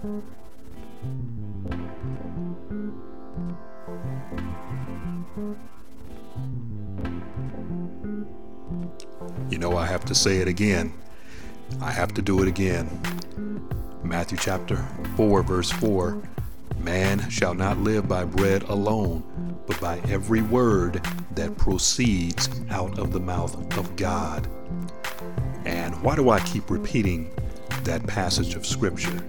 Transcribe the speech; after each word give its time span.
You 0.00 0.22
know, 9.58 9.76
I 9.76 9.86
have 9.86 10.04
to 10.04 10.14
say 10.14 10.36
it 10.36 10.46
again. 10.46 10.92
I 11.80 11.90
have 11.90 12.14
to 12.14 12.22
do 12.22 12.40
it 12.42 12.48
again. 12.48 12.88
Matthew 14.04 14.38
chapter 14.38 14.76
4, 15.16 15.42
verse 15.42 15.72
4 15.72 16.22
Man 16.78 17.28
shall 17.28 17.54
not 17.54 17.78
live 17.78 18.06
by 18.06 18.24
bread 18.24 18.62
alone, 18.64 19.24
but 19.66 19.80
by 19.80 19.98
every 20.08 20.42
word 20.42 21.04
that 21.32 21.58
proceeds 21.58 22.48
out 22.70 23.00
of 23.00 23.12
the 23.12 23.20
mouth 23.20 23.76
of 23.76 23.96
God. 23.96 24.46
And 25.64 26.00
why 26.04 26.14
do 26.14 26.30
I 26.30 26.38
keep 26.38 26.70
repeating 26.70 27.32
that 27.82 28.06
passage 28.06 28.54
of 28.54 28.64
Scripture? 28.64 29.24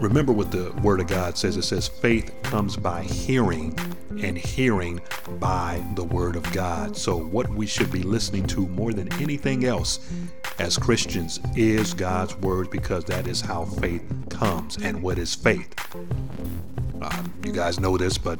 Remember 0.00 0.32
what 0.32 0.52
the 0.52 0.70
Word 0.80 1.00
of 1.00 1.08
God 1.08 1.36
says 1.36 1.56
it 1.56 1.62
says, 1.62 1.88
faith 1.88 2.32
comes 2.44 2.76
by 2.76 3.02
hearing, 3.02 3.76
and 4.22 4.38
hearing 4.38 5.00
by 5.40 5.84
the 5.96 6.04
Word 6.04 6.36
of 6.36 6.52
God. 6.52 6.96
So, 6.96 7.16
what 7.16 7.48
we 7.48 7.66
should 7.66 7.90
be 7.90 8.04
listening 8.04 8.46
to 8.48 8.68
more 8.68 8.92
than 8.92 9.12
anything 9.14 9.64
else 9.64 9.98
as 10.60 10.78
Christians 10.78 11.40
is 11.56 11.94
God's 11.94 12.36
Word 12.36 12.70
because 12.70 13.04
that 13.06 13.26
is 13.26 13.40
how 13.40 13.64
faith 13.64 14.04
comes. 14.30 14.76
And 14.76 15.02
what 15.02 15.18
is 15.18 15.34
faith? 15.34 15.74
Uh, 17.02 17.24
you 17.44 17.52
guys 17.52 17.80
know 17.80 17.96
this, 17.96 18.18
but 18.18 18.38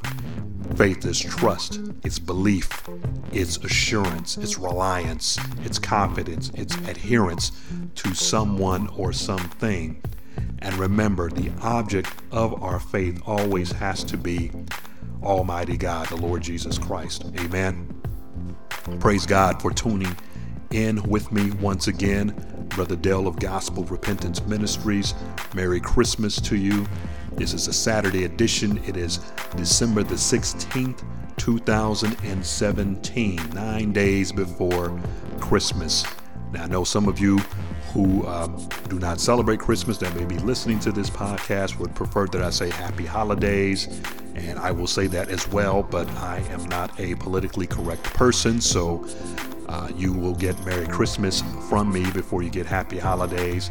faith 0.76 1.04
is 1.04 1.18
trust, 1.18 1.80
it's 2.04 2.20
belief, 2.20 2.88
it's 3.32 3.56
assurance, 3.58 4.36
it's 4.36 4.58
reliance, 4.58 5.38
it's 5.64 5.80
confidence, 5.80 6.52
it's 6.54 6.76
adherence 6.76 7.50
to 7.96 8.14
someone 8.14 8.86
or 8.96 9.12
something 9.12 10.00
and 10.60 10.74
remember, 10.76 11.30
the 11.30 11.50
object 11.62 12.12
of 12.32 12.60
our 12.62 12.80
faith 12.80 13.22
always 13.26 13.70
has 13.72 14.02
to 14.04 14.16
be 14.16 14.50
Almighty 15.22 15.76
God, 15.76 16.08
the 16.08 16.16
Lord 16.16 16.42
Jesus 16.42 16.78
Christ. 16.78 17.26
Amen. 17.38 17.94
Praise 19.00 19.26
God 19.26 19.60
for 19.60 19.72
tuning 19.72 20.16
in 20.70 21.02
with 21.02 21.32
me 21.32 21.50
once 21.52 21.88
again. 21.88 22.34
Brother 22.68 22.96
Dell 22.96 23.26
of 23.26 23.38
Gospel 23.38 23.84
Repentance 23.84 24.44
Ministries. 24.46 25.14
Merry 25.54 25.80
Christmas 25.80 26.40
to 26.42 26.56
you. 26.56 26.86
This 27.32 27.54
is 27.54 27.68
a 27.68 27.72
Saturday 27.72 28.24
edition. 28.24 28.78
It 28.86 28.96
is 28.96 29.18
December 29.56 30.02
the 30.02 30.14
16th, 30.14 31.04
2017, 31.36 33.50
nine 33.50 33.92
days 33.92 34.32
before 34.32 35.00
Christmas. 35.40 36.04
Now, 36.52 36.64
I 36.64 36.66
know 36.66 36.84
some 36.84 37.08
of 37.08 37.18
you 37.18 37.40
who 37.92 38.26
um, 38.26 38.68
do 38.88 38.98
not 38.98 39.20
celebrate 39.20 39.60
Christmas 39.60 39.98
that 39.98 40.14
may 40.14 40.24
be 40.24 40.38
listening 40.38 40.78
to 40.80 40.92
this 40.92 41.10
podcast 41.10 41.78
would 41.78 41.94
prefer 41.94 42.26
that 42.28 42.42
I 42.42 42.50
say 42.50 42.70
happy 42.70 43.06
holidays, 43.06 43.86
and 44.34 44.58
I 44.58 44.70
will 44.70 44.86
say 44.86 45.06
that 45.08 45.28
as 45.28 45.48
well, 45.48 45.82
but 45.82 46.08
I 46.10 46.38
am 46.50 46.64
not 46.66 46.98
a 47.00 47.14
politically 47.16 47.66
correct 47.66 48.04
person, 48.04 48.60
so 48.60 49.06
uh, 49.68 49.90
you 49.96 50.12
will 50.12 50.34
get 50.34 50.58
Merry 50.64 50.86
Christmas 50.86 51.42
from 51.68 51.92
me 51.92 52.10
before 52.12 52.42
you 52.42 52.48
get 52.48 52.64
Happy 52.64 52.98
Holidays. 52.98 53.70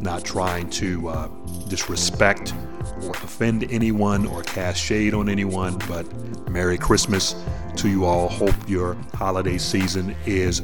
Not 0.00 0.24
trying 0.24 0.70
to 0.70 1.08
uh, 1.08 1.28
disrespect 1.68 2.54
or 3.02 3.10
offend 3.10 3.70
anyone 3.70 4.26
or 4.26 4.42
cast 4.42 4.80
shade 4.82 5.12
on 5.12 5.28
anyone, 5.28 5.78
but 5.86 6.06
Merry 6.48 6.78
Christmas 6.78 7.34
to 7.76 7.88
you 7.88 8.04
all. 8.04 8.28
Hope 8.28 8.54
your 8.68 8.94
holiday 9.14 9.58
season 9.58 10.14
is 10.26 10.60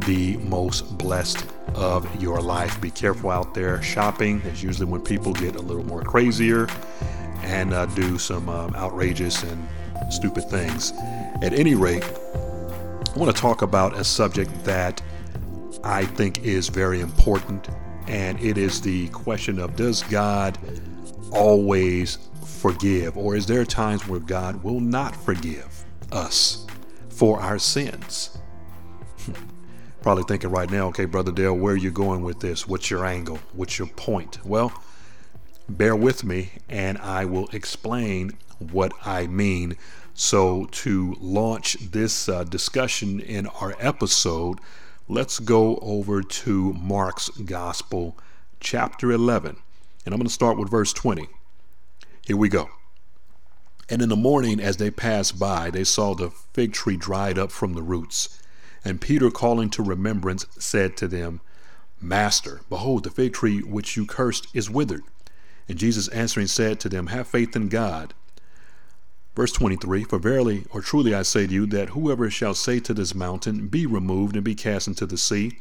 the 0.00 0.36
most 0.38 0.96
blessed 0.98 1.46
of 1.74 2.22
your 2.22 2.40
life. 2.40 2.80
Be 2.80 2.90
careful 2.90 3.30
out 3.30 3.54
there 3.54 3.82
shopping. 3.82 4.42
It's 4.44 4.62
usually 4.62 4.86
when 4.86 5.00
people 5.00 5.32
get 5.32 5.56
a 5.56 5.60
little 5.60 5.84
more 5.84 6.02
crazier 6.02 6.68
and 7.42 7.72
uh, 7.72 7.86
do 7.86 8.18
some 8.18 8.48
um, 8.48 8.74
outrageous 8.74 9.42
and 9.42 9.68
stupid 10.10 10.48
things. 10.48 10.92
At 11.42 11.52
any 11.52 11.74
rate, 11.74 12.04
I 12.04 13.18
want 13.18 13.34
to 13.34 13.40
talk 13.40 13.62
about 13.62 13.96
a 13.96 14.04
subject 14.04 14.64
that 14.64 15.02
I 15.84 16.04
think 16.04 16.44
is 16.44 16.68
very 16.68 17.00
important, 17.00 17.68
and 18.06 18.40
it 18.40 18.56
is 18.56 18.80
the 18.80 19.08
question 19.08 19.58
of 19.58 19.76
does 19.76 20.02
God 20.04 20.58
always 21.32 22.18
forgive, 22.44 23.16
or 23.16 23.34
is 23.34 23.46
there 23.46 23.64
times 23.64 24.06
where 24.06 24.20
God 24.20 24.62
will 24.62 24.80
not 24.80 25.16
forgive 25.16 25.71
us 26.12 26.66
for 27.08 27.40
our 27.40 27.58
sins? 27.58 28.38
Probably 30.02 30.24
thinking 30.24 30.50
right 30.50 30.70
now, 30.70 30.88
okay, 30.88 31.04
Brother 31.04 31.32
Dale, 31.32 31.54
where 31.54 31.74
are 31.74 31.76
you 31.76 31.90
going 31.90 32.22
with 32.22 32.40
this? 32.40 32.66
What's 32.66 32.90
your 32.90 33.04
angle? 33.04 33.38
What's 33.52 33.78
your 33.78 33.88
point? 33.88 34.44
Well, 34.44 34.72
bear 35.68 35.96
with 35.96 36.24
me 36.24 36.50
and 36.68 36.98
I 36.98 37.24
will 37.24 37.48
explain 37.52 38.32
what 38.58 38.92
I 39.04 39.26
mean. 39.26 39.76
So, 40.14 40.66
to 40.72 41.16
launch 41.20 41.74
this 41.80 42.28
uh, 42.28 42.44
discussion 42.44 43.18
in 43.18 43.46
our 43.46 43.74
episode, 43.80 44.58
let's 45.08 45.38
go 45.38 45.78
over 45.78 46.22
to 46.22 46.72
Mark's 46.74 47.30
Gospel, 47.30 48.18
chapter 48.60 49.10
11. 49.10 49.56
And 50.04 50.14
I'm 50.14 50.18
going 50.18 50.26
to 50.26 50.32
start 50.32 50.58
with 50.58 50.70
verse 50.70 50.92
20. 50.92 51.28
Here 52.26 52.36
we 52.36 52.50
go. 52.50 52.68
And 53.92 54.00
in 54.00 54.08
the 54.08 54.16
morning, 54.16 54.58
as 54.58 54.78
they 54.78 54.90
passed 54.90 55.38
by, 55.38 55.68
they 55.68 55.84
saw 55.84 56.14
the 56.14 56.30
fig 56.54 56.72
tree 56.72 56.96
dried 56.96 57.38
up 57.38 57.52
from 57.52 57.74
the 57.74 57.82
roots. 57.82 58.40
And 58.82 59.02
Peter, 59.02 59.30
calling 59.30 59.68
to 59.68 59.82
remembrance, 59.82 60.46
said 60.58 60.96
to 60.96 61.06
them, 61.06 61.42
Master, 62.00 62.62
behold, 62.70 63.04
the 63.04 63.10
fig 63.10 63.34
tree 63.34 63.60
which 63.60 63.94
you 63.94 64.06
cursed 64.06 64.46
is 64.54 64.70
withered. 64.70 65.02
And 65.68 65.78
Jesus 65.78 66.08
answering 66.08 66.46
said 66.46 66.80
to 66.80 66.88
them, 66.88 67.08
Have 67.08 67.28
faith 67.28 67.54
in 67.54 67.68
God. 67.68 68.14
Verse 69.36 69.52
23 69.52 70.04
For 70.04 70.18
verily 70.18 70.64
or 70.70 70.80
truly 70.80 71.14
I 71.14 71.20
say 71.20 71.46
to 71.46 71.52
you, 71.52 71.66
that 71.66 71.90
whoever 71.90 72.30
shall 72.30 72.54
say 72.54 72.80
to 72.80 72.94
this 72.94 73.14
mountain, 73.14 73.68
Be 73.68 73.84
removed 73.84 74.36
and 74.36 74.42
be 74.42 74.54
cast 74.54 74.88
into 74.88 75.04
the 75.04 75.18
sea, 75.18 75.58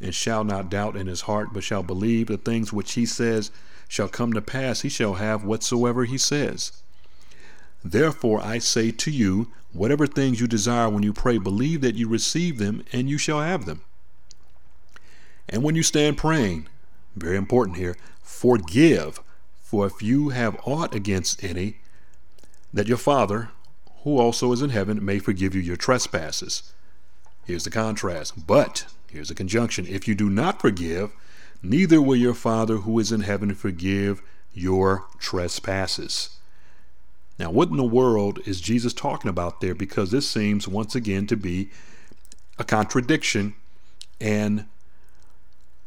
and 0.00 0.12
shall 0.12 0.42
not 0.42 0.68
doubt 0.68 0.96
in 0.96 1.06
his 1.06 1.20
heart, 1.20 1.50
but 1.52 1.62
shall 1.62 1.84
believe 1.84 2.26
the 2.26 2.38
things 2.38 2.72
which 2.72 2.94
he 2.94 3.06
says 3.06 3.52
shall 3.86 4.08
come 4.08 4.32
to 4.32 4.42
pass, 4.42 4.80
he 4.80 4.88
shall 4.88 5.14
have 5.14 5.44
whatsoever 5.44 6.06
he 6.06 6.18
says. 6.18 6.72
Therefore 7.84 8.42
I 8.42 8.58
say 8.58 8.90
to 8.90 9.10
you, 9.10 9.52
whatever 9.72 10.06
things 10.06 10.40
you 10.40 10.46
desire 10.46 10.88
when 10.88 11.02
you 11.02 11.12
pray, 11.12 11.38
believe 11.38 11.80
that 11.82 11.94
you 11.94 12.08
receive 12.08 12.58
them, 12.58 12.84
and 12.92 13.08
you 13.08 13.18
shall 13.18 13.40
have 13.40 13.66
them. 13.66 13.82
And 15.48 15.62
when 15.62 15.74
you 15.74 15.82
stand 15.82 16.18
praying, 16.18 16.68
very 17.16 17.36
important 17.36 17.76
here, 17.76 17.96
forgive, 18.22 19.20
for 19.60 19.86
if 19.86 20.02
you 20.02 20.30
have 20.30 20.60
aught 20.64 20.94
against 20.94 21.42
any, 21.42 21.78
that 22.72 22.88
your 22.88 22.98
Father, 22.98 23.50
who 24.02 24.18
also 24.18 24.52
is 24.52 24.62
in 24.62 24.70
heaven, 24.70 25.04
may 25.04 25.18
forgive 25.18 25.54
you 25.54 25.60
your 25.60 25.76
trespasses. 25.76 26.72
Here's 27.44 27.64
the 27.64 27.70
contrast. 27.70 28.46
But, 28.46 28.86
here's 29.10 29.28
the 29.28 29.34
conjunction 29.34 29.86
if 29.86 30.06
you 30.06 30.14
do 30.14 30.28
not 30.28 30.60
forgive, 30.60 31.12
neither 31.62 32.02
will 32.02 32.16
your 32.16 32.34
Father 32.34 32.78
who 32.78 32.98
is 32.98 33.10
in 33.10 33.20
heaven 33.20 33.54
forgive 33.54 34.22
your 34.52 35.06
trespasses. 35.18 36.37
Now, 37.38 37.50
what 37.50 37.68
in 37.68 37.76
the 37.76 37.84
world 37.84 38.40
is 38.46 38.60
Jesus 38.60 38.92
talking 38.92 39.28
about 39.28 39.60
there? 39.60 39.74
Because 39.74 40.10
this 40.10 40.28
seems 40.28 40.66
once 40.66 40.94
again 40.94 41.26
to 41.28 41.36
be 41.36 41.70
a 42.58 42.64
contradiction 42.64 43.54
and 44.20 44.66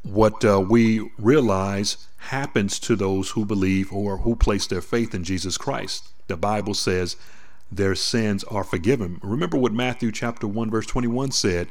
what 0.04 0.46
uh, 0.46 0.60
we 0.62 1.12
realize 1.18 2.08
happens 2.18 2.80
to 2.80 2.96
those 2.96 3.32
who 3.32 3.46
believe 3.46 3.92
or 3.92 4.18
who 4.18 4.36
place 4.36 4.66
their 4.66 4.82
faith 4.82 5.14
in 5.14 5.24
Jesus 5.24 5.58
Christ. 5.58 6.10
The 6.28 6.38
Bible 6.38 6.74
says 6.74 7.18
their 7.70 7.96
sins 7.96 8.44
are 8.46 8.64
forgiven. 8.64 9.20
Remember 9.22 9.58
what 9.58 9.74
Matthew 9.74 10.12
chapter 10.12 10.48
1 10.48 10.72
verse 10.72 10.86
21 10.86 11.32
said 11.32 11.68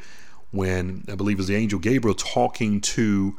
when 0.51 1.05
I 1.09 1.15
believe 1.15 1.37
it 1.37 1.39
was 1.39 1.49
the 1.49 1.57
angel 1.57 1.79
Gabriel 1.79 2.15
talking 2.15 2.81
to 2.83 3.39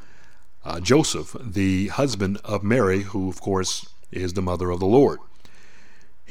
uh, 0.63 0.79
Joseph, 0.79 1.35
the 1.39 1.89
husband 1.89 2.39
of 2.43 2.63
Mary, 2.63 3.01
who 3.01 3.29
of 3.29 3.41
course 3.41 3.87
is 4.11 4.33
the 4.33 4.41
mother 4.41 4.71
of 4.71 4.79
the 4.79 4.85
Lord 4.85 5.19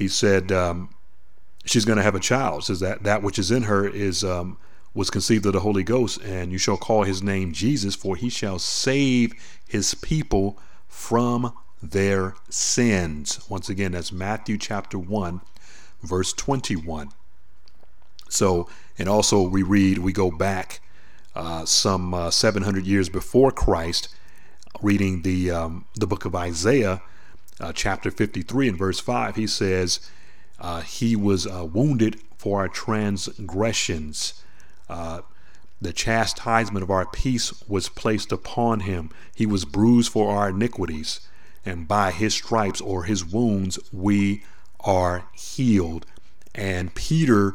he 0.00 0.08
said 0.08 0.50
um, 0.50 0.88
she's 1.67 1.85
going 1.85 1.99
to 1.99 2.02
have 2.02 2.14
a 2.14 2.20
child. 2.20 2.64
Says 2.64 2.81
that 2.81 3.02
that 3.02 3.23
which 3.23 3.38
is 3.38 3.50
in 3.50 3.64
her 3.64 3.87
is 3.87 4.25
um, 4.25 4.56
was 4.94 5.11
conceived 5.11 5.44
of 5.44 5.52
the 5.52 5.61
Holy 5.61 5.82
Ghost, 5.82 6.23
and 6.23 6.50
you 6.50 6.56
shall 6.56 6.79
call 6.79 7.02
his 7.05 7.23
name 7.23 7.52
Jesus, 7.52 7.94
for 7.94 8.17
he 8.17 8.31
shall 8.31 8.58
save 8.58 9.35
his 9.69 9.94
people 9.94 10.58
from 10.88 11.52
their 11.82 12.35
sins. 12.49 13.47
Once 13.50 13.69
again, 13.69 13.93
that's 13.93 14.11
Matthew 14.11 14.56
chapter 14.56 14.99
1, 14.99 15.43
verse 16.02 16.32
21. 16.32 17.11
So, 18.31 18.70
and 18.99 19.06
also 19.06 19.43
we 19.43 19.62
read, 19.62 19.99
we 19.99 20.14
go 20.14 20.31
back 20.31 20.81
uh, 21.35 21.67
some 21.67 22.14
uh, 22.14 22.31
700 22.31 22.87
years 22.87 23.11
before 23.11 23.52
Christ, 23.52 24.08
reading 24.81 25.20
the 25.23 25.50
um, 25.50 25.85
the 25.94 26.06
book 26.06 26.25
of 26.25 26.35
Isaiah, 26.35 27.02
uh, 27.61 27.73
chapter 27.73 28.11
53 28.11 28.69
and 28.69 28.79
verse 28.79 29.01
5, 29.01 29.37
he 29.37 29.47
says, 29.47 30.01
uh, 30.59 30.81
He 30.81 31.15
was 31.15 31.47
uh, 31.47 31.65
wounded 31.65 32.21
for 32.37 32.61
our 32.61 32.69
transgressions. 32.69 34.43
Uh, 34.89 35.21
the 35.81 35.93
chastisement 35.93 36.83
of 36.83 36.91
our 36.91 37.07
peace 37.07 37.62
was 37.69 37.89
placed 37.89 38.33
upon 38.33 38.81
him. 38.81 39.11
He 39.35 39.47
was 39.47 39.65
bruised 39.65 40.12
for 40.12 40.31
our 40.37 40.51
iniquities. 40.51 41.21
and 41.65 41.87
by 41.87 42.11
his 42.11 42.33
stripes 42.35 42.81
or 42.81 43.05
his 43.05 43.23
wounds 43.23 43.79
we 43.93 44.43
are 44.81 45.25
healed. 45.35 46.07
And 46.55 46.95
Peter 46.95 47.55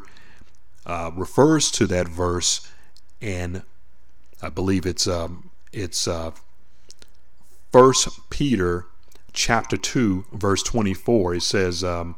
uh, 0.86 1.10
refers 1.14 1.70
to 1.72 1.86
that 1.88 2.06
verse, 2.06 2.70
and 3.20 3.62
I 4.40 4.48
believe 4.48 4.86
it's 4.86 5.08
um, 5.08 5.50
it's 5.72 6.06
uh, 6.06 6.30
First 7.72 8.08
Peter 8.30 8.86
chapter 9.36 9.76
two, 9.76 10.24
verse 10.32 10.64
twenty-four. 10.64 11.34
It 11.36 11.42
says, 11.42 11.84
um, 11.84 12.16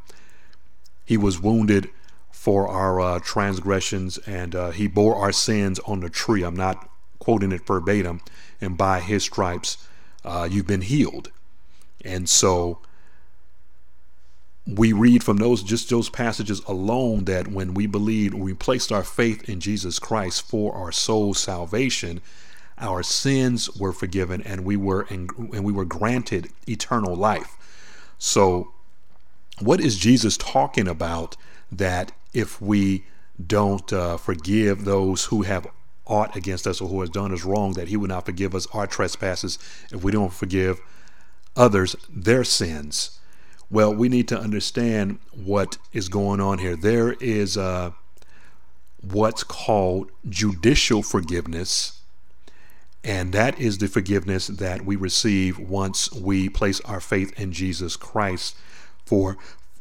"He 1.04 1.18
was 1.18 1.42
wounded 1.42 1.90
for 2.30 2.66
our 2.68 3.00
uh, 3.00 3.18
transgressions, 3.18 4.16
and 4.18 4.54
uh, 4.54 4.70
he 4.70 4.86
bore 4.86 5.16
our 5.16 5.32
sins 5.32 5.78
on 5.80 6.00
the 6.00 6.08
tree." 6.08 6.42
I'm 6.42 6.56
not 6.56 6.88
quoting 7.18 7.52
it 7.52 7.66
verbatim. 7.66 8.22
And 8.60 8.78
by 8.78 9.00
his 9.00 9.24
stripes, 9.24 9.76
uh, 10.24 10.48
you've 10.50 10.66
been 10.66 10.80
healed. 10.80 11.30
And 12.04 12.28
so 12.28 12.78
we 14.66 14.92
read 14.92 15.22
from 15.22 15.38
those 15.38 15.62
just 15.62 15.90
those 15.90 16.10
passages 16.10 16.60
alone 16.66 17.24
that 17.24 17.48
when 17.48 17.74
we 17.74 17.86
believed, 17.86 18.34
we 18.34 18.54
placed 18.54 18.92
our 18.92 19.04
faith 19.04 19.48
in 19.48 19.60
Jesus 19.60 19.98
Christ 19.98 20.48
for 20.48 20.74
our 20.74 20.92
soul's 20.92 21.38
salvation, 21.38 22.20
our 22.80 23.02
sins 23.02 23.70
were 23.76 23.92
forgiven 23.92 24.42
and 24.42 24.64
we 24.64 24.76
were 24.76 25.02
in, 25.10 25.28
and 25.36 25.64
we 25.64 25.72
were 25.72 25.84
granted 25.84 26.50
eternal 26.68 27.14
life. 27.14 27.56
So 28.18 28.72
what 29.60 29.80
is 29.80 29.96
Jesus 29.96 30.36
talking 30.36 30.88
about 30.88 31.36
that 31.70 32.12
if 32.32 32.60
we 32.60 33.04
don't 33.44 33.92
uh, 33.92 34.16
forgive 34.16 34.84
those 34.84 35.26
who 35.26 35.42
have 35.42 35.66
aught 36.06 36.34
against 36.34 36.66
us 36.66 36.80
or 36.80 36.88
who 36.88 37.00
has 37.00 37.10
done 37.10 37.32
us 37.32 37.44
wrong, 37.44 37.74
that 37.74 37.88
he 37.88 37.96
would 37.96 38.10
not 38.10 38.26
forgive 38.26 38.54
us 38.54 38.66
our 38.72 38.86
trespasses 38.86 39.58
if 39.92 40.02
we 40.02 40.10
don't 40.10 40.32
forgive 40.32 40.80
others 41.56 41.94
their 42.08 42.44
sins. 42.44 43.18
Well, 43.70 43.94
we 43.94 44.08
need 44.08 44.28
to 44.28 44.38
understand 44.38 45.18
what 45.32 45.76
is 45.92 46.08
going 46.08 46.40
on 46.40 46.58
here. 46.58 46.74
There 46.74 47.12
is 47.20 47.58
uh, 47.58 47.90
what's 49.02 49.44
called 49.44 50.10
judicial 50.28 51.02
forgiveness, 51.02 51.97
and 53.04 53.32
that 53.32 53.58
is 53.58 53.78
the 53.78 53.88
forgiveness 53.88 54.48
that 54.48 54.84
we 54.84 54.96
receive 54.96 55.58
once 55.58 56.12
we 56.12 56.48
place 56.48 56.80
our 56.80 57.00
faith 57.00 57.38
in 57.38 57.52
Jesus 57.52 57.96
Christ 57.96 58.56
for 59.06 59.36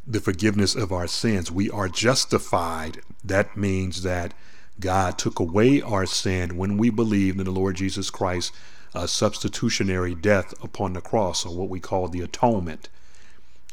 the 0.05 0.21
forgiveness 0.21 0.75
of 0.75 0.91
our 0.91 1.07
sins. 1.07 1.51
We 1.51 1.69
are 1.69 1.89
justified. 1.89 3.01
That 3.23 3.57
means 3.57 4.03
that 4.03 4.33
God 4.79 5.17
took 5.17 5.39
away 5.39 5.81
our 5.81 6.05
sin 6.05 6.55
when 6.55 6.77
we 6.77 6.89
believed 6.89 7.39
in 7.39 7.45
the 7.45 7.51
Lord 7.51 7.75
Jesus 7.75 8.09
Christ 8.09 8.53
a 8.93 9.07
substitutionary 9.07 10.15
death 10.15 10.53
upon 10.63 10.93
the 10.93 11.01
cross, 11.01 11.45
or 11.45 11.55
what 11.55 11.69
we 11.69 11.79
call 11.79 12.07
the 12.07 12.21
atonement. 12.21 12.89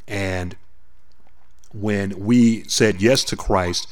And 0.09 0.57
when 1.73 2.19
we 2.19 2.65
said 2.65 3.01
yes 3.01 3.25
to 3.25 3.37
Christ, 3.37 3.87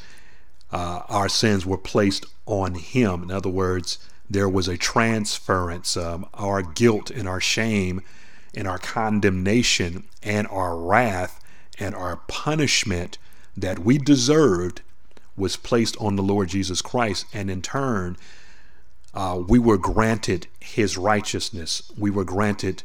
uh, 0.71 1.03
our 1.07 1.29
sins 1.29 1.65
were 1.65 1.77
placed 1.77 2.25
on 2.45 2.75
Him. 2.75 3.23
In 3.23 3.31
other 3.31 3.49
words, 3.49 3.99
there 4.33 4.49
was 4.49 4.67
a 4.67 4.77
transference. 4.77 5.95
Um, 5.95 6.27
our 6.33 6.61
guilt 6.61 7.09
and 7.09 7.27
our 7.27 7.41
shame 7.41 8.01
and 8.55 8.67
our 8.67 8.77
condemnation 8.77 10.03
and 10.21 10.47
our 10.47 10.75
wrath 10.75 11.39
and 11.79 11.95
our 11.95 12.17
punishment 12.27 13.17
that 13.55 13.79
we 13.79 13.97
deserved 13.97 14.81
was 15.35 15.55
placed 15.55 15.97
on 15.97 16.15
the 16.15 16.23
Lord 16.23 16.49
Jesus 16.49 16.81
Christ. 16.81 17.25
And 17.33 17.49
in 17.49 17.61
turn, 17.61 18.17
uh, 19.13 19.41
we 19.47 19.59
were 19.59 19.77
granted 19.77 20.47
his 20.59 20.97
righteousness. 20.97 21.91
We 21.97 22.09
were 22.09 22.23
granted 22.23 22.83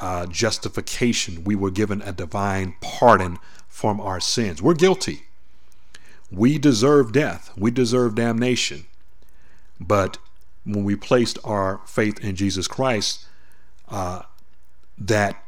uh, 0.00 0.26
justification. 0.26 1.44
We 1.44 1.54
were 1.54 1.70
given 1.70 2.02
a 2.02 2.12
divine 2.12 2.74
pardon 2.80 3.38
from 3.68 4.00
our 4.00 4.20
sins. 4.20 4.62
We're 4.62 4.74
guilty. 4.74 5.24
We 6.30 6.58
deserve 6.58 7.12
death. 7.12 7.50
We 7.56 7.70
deserve 7.70 8.14
damnation. 8.14 8.86
But 9.78 10.18
when 10.66 10.84
we 10.84 10.96
placed 10.96 11.38
our 11.44 11.80
faith 11.86 12.18
in 12.20 12.36
Jesus 12.36 12.66
Christ, 12.68 13.24
uh, 13.88 14.22
that 14.98 15.42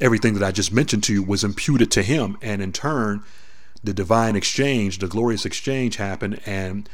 everything 0.00 0.34
that 0.34 0.42
I 0.42 0.52
just 0.52 0.72
mentioned 0.72 1.02
to 1.04 1.12
you 1.12 1.22
was 1.22 1.42
imputed 1.42 1.90
to 1.92 2.02
him. 2.02 2.36
And 2.42 2.62
in 2.62 2.72
turn, 2.72 3.24
the 3.82 3.94
divine 3.94 4.36
exchange, 4.36 4.98
the 4.98 5.08
glorious 5.08 5.44
exchange 5.44 5.96
happened, 5.96 6.40
and 6.46 6.88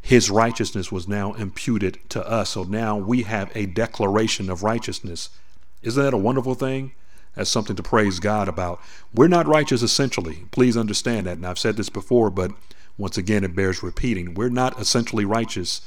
his 0.00 0.30
righteousness 0.30 0.92
was 0.92 1.08
now 1.08 1.32
imputed 1.32 1.98
to 2.10 2.24
us. 2.28 2.50
So 2.50 2.62
now 2.62 2.96
we 2.96 3.22
have 3.22 3.50
a 3.56 3.66
declaration 3.66 4.50
of 4.50 4.62
righteousness. 4.62 5.30
Isn't 5.82 6.02
that 6.02 6.14
a 6.14 6.18
wonderful 6.18 6.54
thing? 6.54 6.92
That's 7.34 7.50
something 7.50 7.76
to 7.76 7.82
praise 7.82 8.20
God 8.20 8.48
about. 8.48 8.80
We're 9.12 9.28
not 9.28 9.46
righteous 9.46 9.82
essentially. 9.82 10.44
Please 10.52 10.76
understand 10.76 11.26
that. 11.26 11.36
And 11.36 11.46
I've 11.46 11.58
said 11.58 11.76
this 11.76 11.90
before, 11.90 12.30
but 12.30 12.52
once 12.96 13.18
again, 13.18 13.44
it 13.44 13.54
bears 13.54 13.82
repeating. 13.82 14.34
We're 14.34 14.48
not 14.48 14.80
essentially 14.80 15.24
righteous. 15.24 15.82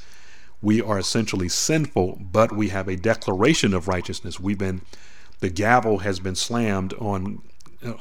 We 0.62 0.82
are 0.82 0.98
essentially 0.98 1.48
sinful, 1.48 2.20
but 2.20 2.52
we 2.52 2.68
have 2.68 2.88
a 2.88 2.96
declaration 2.96 3.72
of 3.72 3.88
righteousness. 3.88 4.38
We've 4.38 4.58
been, 4.58 4.82
the 5.40 5.50
gavel 5.50 5.98
has 5.98 6.20
been 6.20 6.34
slammed 6.34 6.92
on, 6.94 7.42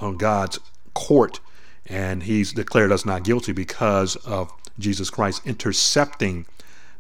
on 0.01 0.17
God's 0.17 0.59
court, 0.93 1.39
and 1.85 2.23
He's 2.23 2.51
declared 2.51 2.91
us 2.91 3.05
not 3.05 3.23
guilty 3.23 3.53
because 3.53 4.15
of 4.17 4.51
Jesus 4.77 5.09
Christ 5.09 5.41
intercepting 5.45 6.45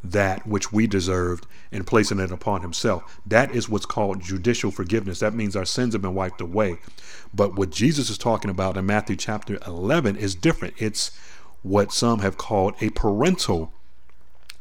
that 0.03 0.47
which 0.47 0.71
we 0.71 0.87
deserved 0.87 1.45
and 1.71 1.85
placing 1.85 2.19
it 2.19 2.31
upon 2.31 2.61
himself. 2.61 3.19
That 3.25 3.53
is 3.53 3.67
what's 3.67 3.85
called 3.85 4.21
judicial 4.21 4.71
forgiveness. 4.71 5.19
That 5.19 5.33
means 5.33 5.55
our 5.55 5.65
sins 5.65 5.93
have 5.93 6.01
been 6.01 6.15
wiped 6.15 6.41
away. 6.41 6.79
But 7.33 7.55
what 7.55 7.69
Jesus 7.69 8.09
is 8.09 8.17
talking 8.17 8.49
about 8.49 8.77
in 8.77 8.85
Matthew 8.85 9.15
chapter 9.15 9.59
11 9.67 10.15
is 10.15 10.35
different. 10.35 10.75
It's 10.77 11.11
what 11.61 11.91
some 11.91 12.19
have 12.19 12.37
called 12.37 12.75
a 12.81 12.89
parental 12.91 13.73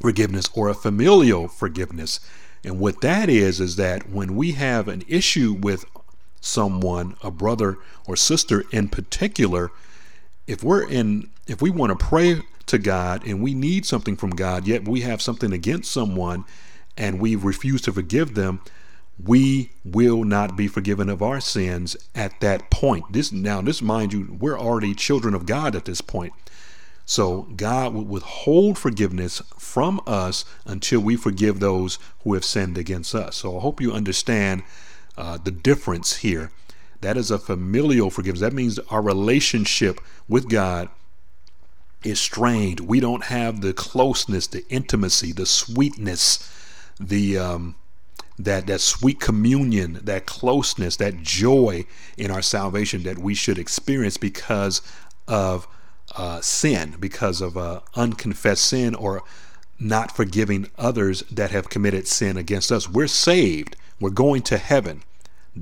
forgiveness 0.00 0.48
or 0.54 0.68
a 0.68 0.74
familial 0.74 1.48
forgiveness. 1.48 2.20
And 2.64 2.78
what 2.80 3.00
that 3.00 3.28
is, 3.28 3.60
is 3.60 3.76
that 3.76 4.10
when 4.10 4.36
we 4.36 4.52
have 4.52 4.88
an 4.88 5.04
issue 5.08 5.52
with 5.52 5.84
someone, 6.40 7.16
a 7.22 7.30
brother 7.30 7.78
or 8.06 8.16
sister 8.16 8.64
in 8.70 8.88
particular, 8.88 9.70
if 10.46 10.62
we're 10.62 10.88
in, 10.88 11.30
if 11.46 11.60
we 11.60 11.70
want 11.70 11.98
to 11.98 12.04
pray 12.04 12.42
to 12.66 12.78
God 12.78 13.26
and 13.26 13.42
we 13.42 13.54
need 13.54 13.86
something 13.86 14.16
from 14.16 14.30
God, 14.30 14.66
yet 14.66 14.86
we 14.86 15.00
have 15.02 15.22
something 15.22 15.52
against 15.52 15.90
someone 15.90 16.44
and 16.96 17.20
we 17.20 17.36
refuse 17.36 17.80
to 17.82 17.92
forgive 17.92 18.34
them, 18.34 18.60
we 19.22 19.70
will 19.84 20.24
not 20.24 20.56
be 20.56 20.68
forgiven 20.68 21.08
of 21.08 21.22
our 21.22 21.40
sins 21.40 21.96
at 22.14 22.38
that 22.40 22.70
point. 22.70 23.12
This 23.12 23.32
now, 23.32 23.60
this 23.60 23.82
mind 23.82 24.12
you, 24.12 24.36
we're 24.38 24.58
already 24.58 24.94
children 24.94 25.34
of 25.34 25.46
God 25.46 25.74
at 25.74 25.84
this 25.84 26.00
point. 26.00 26.32
So 27.08 27.48
God 27.56 27.94
will 27.94 28.05
withhold 28.05 28.77
forgiveness 28.77 29.41
from 29.56 29.98
us 30.06 30.44
until 30.67 31.00
we 31.00 31.17
forgive 31.17 31.58
those 31.58 31.98
who 32.22 32.34
have 32.34 32.44
sinned 32.44 32.77
against 32.77 33.15
us. 33.15 33.36
So 33.36 33.56
I 33.56 33.60
hope 33.62 33.81
you 33.81 33.94
understand 33.94 34.62
uh, 35.17 35.38
the 35.38 35.50
difference 35.50 36.17
here. 36.17 36.50
That 37.00 37.17
is 37.17 37.31
a 37.31 37.38
familial 37.38 38.10
forgiveness. 38.10 38.43
That 38.43 38.53
means 38.53 38.79
our 38.91 39.00
relationship 39.00 40.03
with 40.29 40.50
God 40.50 40.91
is 42.05 42.20
strained. 42.20 42.81
We 42.81 43.00
don't 43.00 43.24
have 43.24 43.62
the 43.62 43.72
closeness, 43.72 44.46
the 44.46 44.69
intimacy, 44.69 45.32
the 45.32 45.46
sweetness, 45.46 46.53
the 47.00 47.38
um, 47.38 47.77
that 48.38 48.67
that 48.67 48.82
sweet 48.82 49.19
communion, 49.19 50.00
that 50.03 50.27
closeness, 50.27 50.96
that 50.96 51.22
joy 51.22 51.86
in 52.19 52.31
our 52.31 52.43
salvation 52.43 53.03
that 53.05 53.17
we 53.17 53.32
should 53.32 53.58
experience 53.58 54.19
because 54.19 54.82
of 55.27 55.67
uh, 56.17 56.41
sin, 56.41 56.96
because 56.98 57.41
of 57.41 57.56
uh, 57.56 57.81
unconfessed 57.94 58.65
sin, 58.65 58.94
or 58.94 59.22
not 59.79 60.15
forgiving 60.15 60.69
others 60.77 61.22
that 61.31 61.50
have 61.50 61.69
committed 61.69 62.06
sin 62.08 62.36
against 62.36 62.72
us. 62.72 62.88
We're 62.88 63.06
saved. 63.06 63.77
We're 64.00 64.10
going 64.10 64.43
to 64.43 64.58
heaven. 64.58 65.03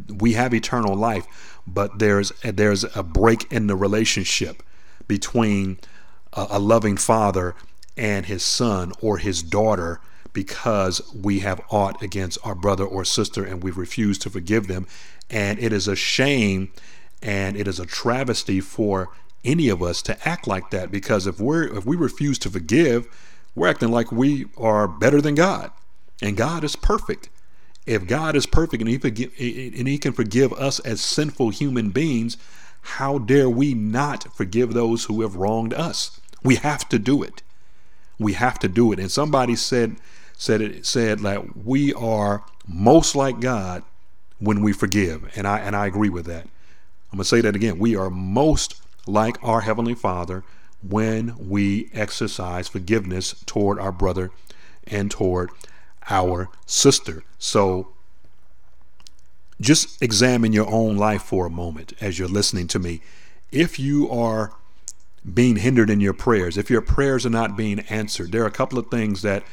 We 0.09 0.35
have 0.35 0.53
eternal 0.55 0.95
life, 0.95 1.26
but 1.67 1.99
there's 1.99 2.31
there's 2.43 2.85
a 2.97 3.03
break 3.03 3.50
in 3.50 3.67
the 3.67 3.76
relationship 3.76 4.62
between 5.09 5.79
a 6.33 6.59
loving 6.59 6.97
father 6.97 7.55
and 7.97 8.26
his 8.26 8.43
son 8.43 8.93
or 9.00 9.19
his 9.19 9.43
daughter 9.43 10.00
because 10.33 11.00
we 11.15 11.38
have 11.38 11.62
aught 11.71 12.03
against 12.03 12.38
our 12.45 12.55
brother 12.55 12.85
or 12.85 13.07
sister 13.07 13.43
and 13.43 13.62
we 13.62 13.71
refuse 13.71 14.19
to 14.19 14.29
forgive 14.29 14.67
them. 14.67 14.87
And 15.31 15.59
it 15.59 15.73
is 15.73 15.88
a 15.88 15.97
shame 15.97 16.73
and 17.23 17.57
it 17.57 17.67
is 17.67 17.81
a 17.81 17.87
travesty 17.87 18.61
for 18.61 19.09
any 19.47 19.69
of 19.69 19.83
us 19.83 20.03
to 20.03 20.29
act 20.29 20.47
like 20.47 20.71
that 20.71 20.91
because 20.91 21.26
if 21.26 21.41
we're 21.41 21.76
if 21.76 21.87
we 21.87 21.97
refuse 21.97 22.38
to 22.41 22.50
forgive, 22.50 23.07
we're 23.55 23.69
acting 23.69 23.91
like 23.91 24.12
we 24.12 24.47
are 24.57 24.87
better 24.87 25.21
than 25.21 25.35
God. 25.35 25.71
And 26.21 26.37
God 26.37 26.65
is 26.65 26.76
perfect. 26.76 27.29
If 27.87 28.07
God 28.07 28.35
is 28.35 28.47
perfect 28.47 28.81
and 28.81 28.91
he, 28.91 28.99
forgive, 28.99 29.31
and 29.38 29.87
he 29.87 29.99
can 29.99 30.12
forgive 30.12 30.53
us 30.55 30.81
as 30.81 31.00
sinful 31.00 31.50
human 31.50 31.91
beings, 31.91 32.37
how 32.83 33.19
dare 33.19 33.49
we 33.49 33.75
not 33.75 34.35
forgive 34.37 34.75
those 34.75 35.05
who 35.05 35.23
have 35.23 35.37
wronged 35.37 35.73
us? 35.73 36.21
We 36.43 36.57
have 36.57 36.88
to 36.88 36.99
do 36.99 37.23
it. 37.23 37.43
We 38.19 38.33
have 38.33 38.59
to 38.61 38.69
do 38.69 38.93
it. 38.93 38.99
And 38.99 39.11
somebody 39.11 39.57
said 39.57 39.97
said 40.38 40.61
it 40.61 40.85
said 40.85 41.21
like 41.21 41.43
we 41.65 41.95
are 41.95 42.45
most 42.67 43.15
like 43.17 43.41
God 43.41 43.83
when 44.38 44.62
we 44.62 44.73
forgive. 44.73 45.31
And 45.37 45.47
I 45.47 45.61
and 45.61 45.76
I 45.76 45.87
agree 45.87 46.09
with 46.09 46.26
that. 46.26 46.45
I'm 47.12 47.19
going 47.19 47.23
to 47.23 47.25
say 47.25 47.41
that 47.41 47.55
again. 47.57 47.79
We 47.79 47.97
are 47.97 48.11
most 48.11 48.83
like 49.07 49.43
our 49.43 49.63
heavenly 49.63 49.95
Father 49.95 50.45
when 50.83 51.35
we 51.39 51.91
exercise 51.93 52.69
forgiveness 52.69 53.43
toward 53.47 53.79
our 53.79 53.93
brother 53.93 54.31
and 54.87 55.11
toward 55.11 55.51
our 56.09 56.49
sister. 56.67 57.25
So 57.39 57.93
just 59.61 60.01
examine 60.03 60.53
your 60.53 60.69
own 60.69 60.97
life 60.97 61.23
for 61.23 61.47
a 61.47 61.51
moment 61.51 61.93
as 62.01 62.19
you're 62.19 62.29
listening 62.29 62.69
to 62.69 62.79
me. 62.79 63.01
If 63.51 63.79
you 63.79 64.11
are 64.11 64.53
being 65.33 65.57
hindered 65.57 65.91
in 65.91 66.01
your 66.01 66.13
prayers, 66.13 66.57
if 66.57 66.71
your 66.71 66.83
prayers 66.83 67.27
are 67.27 67.31
not 67.31 67.57
being 67.57 67.81
answered, 67.81 68.33
there 68.33 68.43
are 68.43 68.47
a 68.47 68.51
couple 68.51 68.79
of 68.79 68.89
things 68.89 69.23
that 69.23 69.45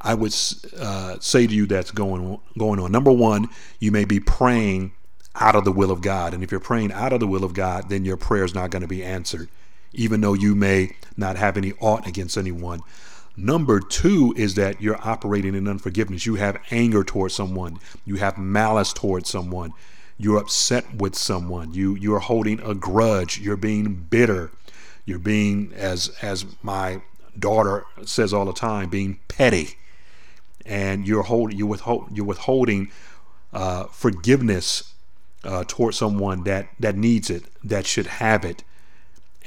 I 0.00 0.14
would 0.14 0.34
uh, 0.78 1.16
say 1.18 1.46
to 1.46 1.54
you 1.54 1.66
that's 1.66 1.90
going 1.90 2.38
going 2.56 2.78
on. 2.78 2.92
Number 2.92 3.10
one, 3.10 3.48
you 3.80 3.90
may 3.90 4.04
be 4.04 4.20
praying 4.20 4.92
out 5.40 5.54
of 5.54 5.64
the 5.64 5.72
will 5.72 5.90
of 5.90 6.02
God, 6.02 6.34
and 6.34 6.42
if 6.42 6.50
you're 6.50 6.60
praying 6.60 6.92
out 6.92 7.12
of 7.12 7.20
the 7.20 7.26
will 7.26 7.44
of 7.44 7.54
God, 7.54 7.88
then 7.88 8.04
your 8.04 8.16
prayer 8.16 8.44
is 8.44 8.54
not 8.54 8.70
going 8.70 8.82
to 8.82 8.88
be 8.88 9.04
answered, 9.04 9.48
even 9.92 10.20
though 10.20 10.34
you 10.34 10.54
may 10.54 10.96
not 11.16 11.36
have 11.36 11.56
any 11.56 11.72
ought 11.80 12.06
against 12.06 12.36
anyone. 12.36 12.80
Number 13.36 13.78
two 13.78 14.34
is 14.36 14.56
that 14.56 14.80
you're 14.82 14.98
operating 15.06 15.54
in 15.54 15.68
unforgiveness. 15.68 16.26
You 16.26 16.34
have 16.34 16.60
anger 16.72 17.04
towards 17.04 17.34
someone. 17.34 17.78
You 18.04 18.16
have 18.16 18.36
malice 18.36 18.92
towards 18.92 19.30
someone. 19.30 19.72
You're 20.18 20.38
upset 20.38 20.96
with 20.96 21.14
someone. 21.14 21.72
You 21.72 21.94
you're 21.94 22.18
holding 22.18 22.60
a 22.60 22.74
grudge. 22.74 23.38
You're 23.38 23.56
being 23.56 23.94
bitter. 23.94 24.50
You're 25.04 25.20
being 25.20 25.72
as 25.76 26.10
as 26.20 26.46
my 26.62 27.00
daughter 27.38 27.84
says 28.04 28.34
all 28.34 28.44
the 28.44 28.52
time, 28.52 28.88
being 28.88 29.20
petty. 29.28 29.78
And 30.66 31.06
you're 31.06 31.22
holding 31.22 31.56
you 31.56 31.68
withhold 31.68 32.08
you're 32.12 32.26
withholding 32.26 32.90
uh, 33.52 33.84
forgiveness 33.84 34.94
uh, 35.44 35.64
towards 35.66 35.96
someone 35.96 36.44
that 36.44 36.68
that 36.80 36.96
needs 36.96 37.30
it, 37.30 37.44
that 37.64 37.86
should 37.86 38.06
have 38.06 38.44
it 38.44 38.64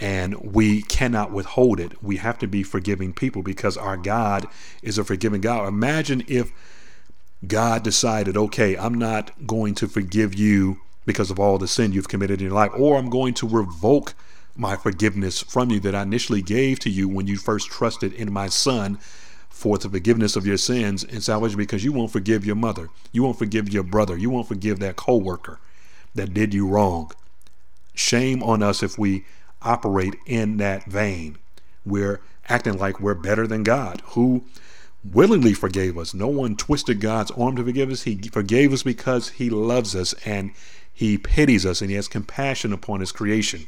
and 0.01 0.35
we 0.41 0.81
cannot 0.81 1.31
withhold 1.31 1.79
it. 1.79 2.03
We 2.03 2.17
have 2.17 2.39
to 2.39 2.47
be 2.47 2.63
forgiving 2.63 3.13
people 3.13 3.43
because 3.43 3.77
our 3.77 3.95
God 3.95 4.47
is 4.81 4.97
a 4.97 5.03
forgiving 5.03 5.41
God. 5.41 5.67
Imagine 5.67 6.23
if 6.27 6.51
God 7.47 7.83
decided, 7.83 8.35
okay, 8.35 8.75
I'm 8.75 8.95
not 8.95 9.31
going 9.45 9.75
to 9.75 9.87
forgive 9.87 10.33
you 10.33 10.81
because 11.05 11.29
of 11.29 11.39
all 11.39 11.59
the 11.59 11.67
sin 11.67 11.91
you've 11.91 12.07
committed 12.07 12.41
in 12.41 12.47
your 12.47 12.55
life, 12.55 12.71
or 12.75 12.97
I'm 12.97 13.11
going 13.11 13.35
to 13.35 13.47
revoke 13.47 14.15
my 14.55 14.75
forgiveness 14.75 15.41
from 15.41 15.69
you 15.69 15.79
that 15.79 15.95
I 15.95 16.01
initially 16.01 16.41
gave 16.41 16.79
to 16.79 16.89
you 16.89 17.07
when 17.07 17.27
you 17.27 17.37
first 17.37 17.69
trusted 17.69 18.11
in 18.13 18.33
my 18.33 18.47
son 18.47 18.97
for 19.49 19.77
the 19.77 19.89
forgiveness 19.89 20.35
of 20.35 20.47
your 20.47 20.57
sins 20.57 21.03
and 21.03 21.23
salvation 21.23 21.57
because 21.57 21.83
you 21.83 21.93
won't 21.93 22.11
forgive 22.11 22.45
your 22.45 22.55
mother. 22.55 22.89
You 23.11 23.21
won't 23.23 23.37
forgive 23.37 23.71
your 23.71 23.83
brother. 23.83 24.17
You 24.17 24.31
won't 24.31 24.47
forgive 24.47 24.79
that 24.79 24.95
coworker 24.95 25.59
that 26.15 26.33
did 26.33 26.53
you 26.53 26.67
wrong. 26.67 27.11
Shame 27.93 28.41
on 28.43 28.63
us 28.63 28.83
if 28.83 28.97
we 28.97 29.25
operate 29.61 30.15
in 30.25 30.57
that 30.57 30.85
vein. 30.85 31.37
We're 31.85 32.21
acting 32.49 32.77
like 32.77 32.99
we're 32.99 33.13
better 33.13 33.47
than 33.47 33.63
God, 33.63 34.01
who 34.07 34.43
willingly 35.03 35.53
forgave 35.53 35.97
us. 35.97 36.13
No 36.13 36.27
one 36.27 36.55
twisted 36.55 36.99
God's 36.99 37.31
arm 37.31 37.55
to 37.55 37.63
forgive 37.63 37.91
us. 37.91 38.03
He 38.03 38.17
forgave 38.17 38.73
us 38.73 38.83
because 38.83 39.29
He 39.29 39.49
loves 39.49 39.95
us 39.95 40.13
and 40.25 40.51
He 40.93 41.17
pities 41.17 41.65
us 41.65 41.81
and 41.81 41.89
He 41.89 41.95
has 41.95 42.07
compassion 42.07 42.73
upon 42.73 42.99
His 42.99 43.11
creation. 43.11 43.67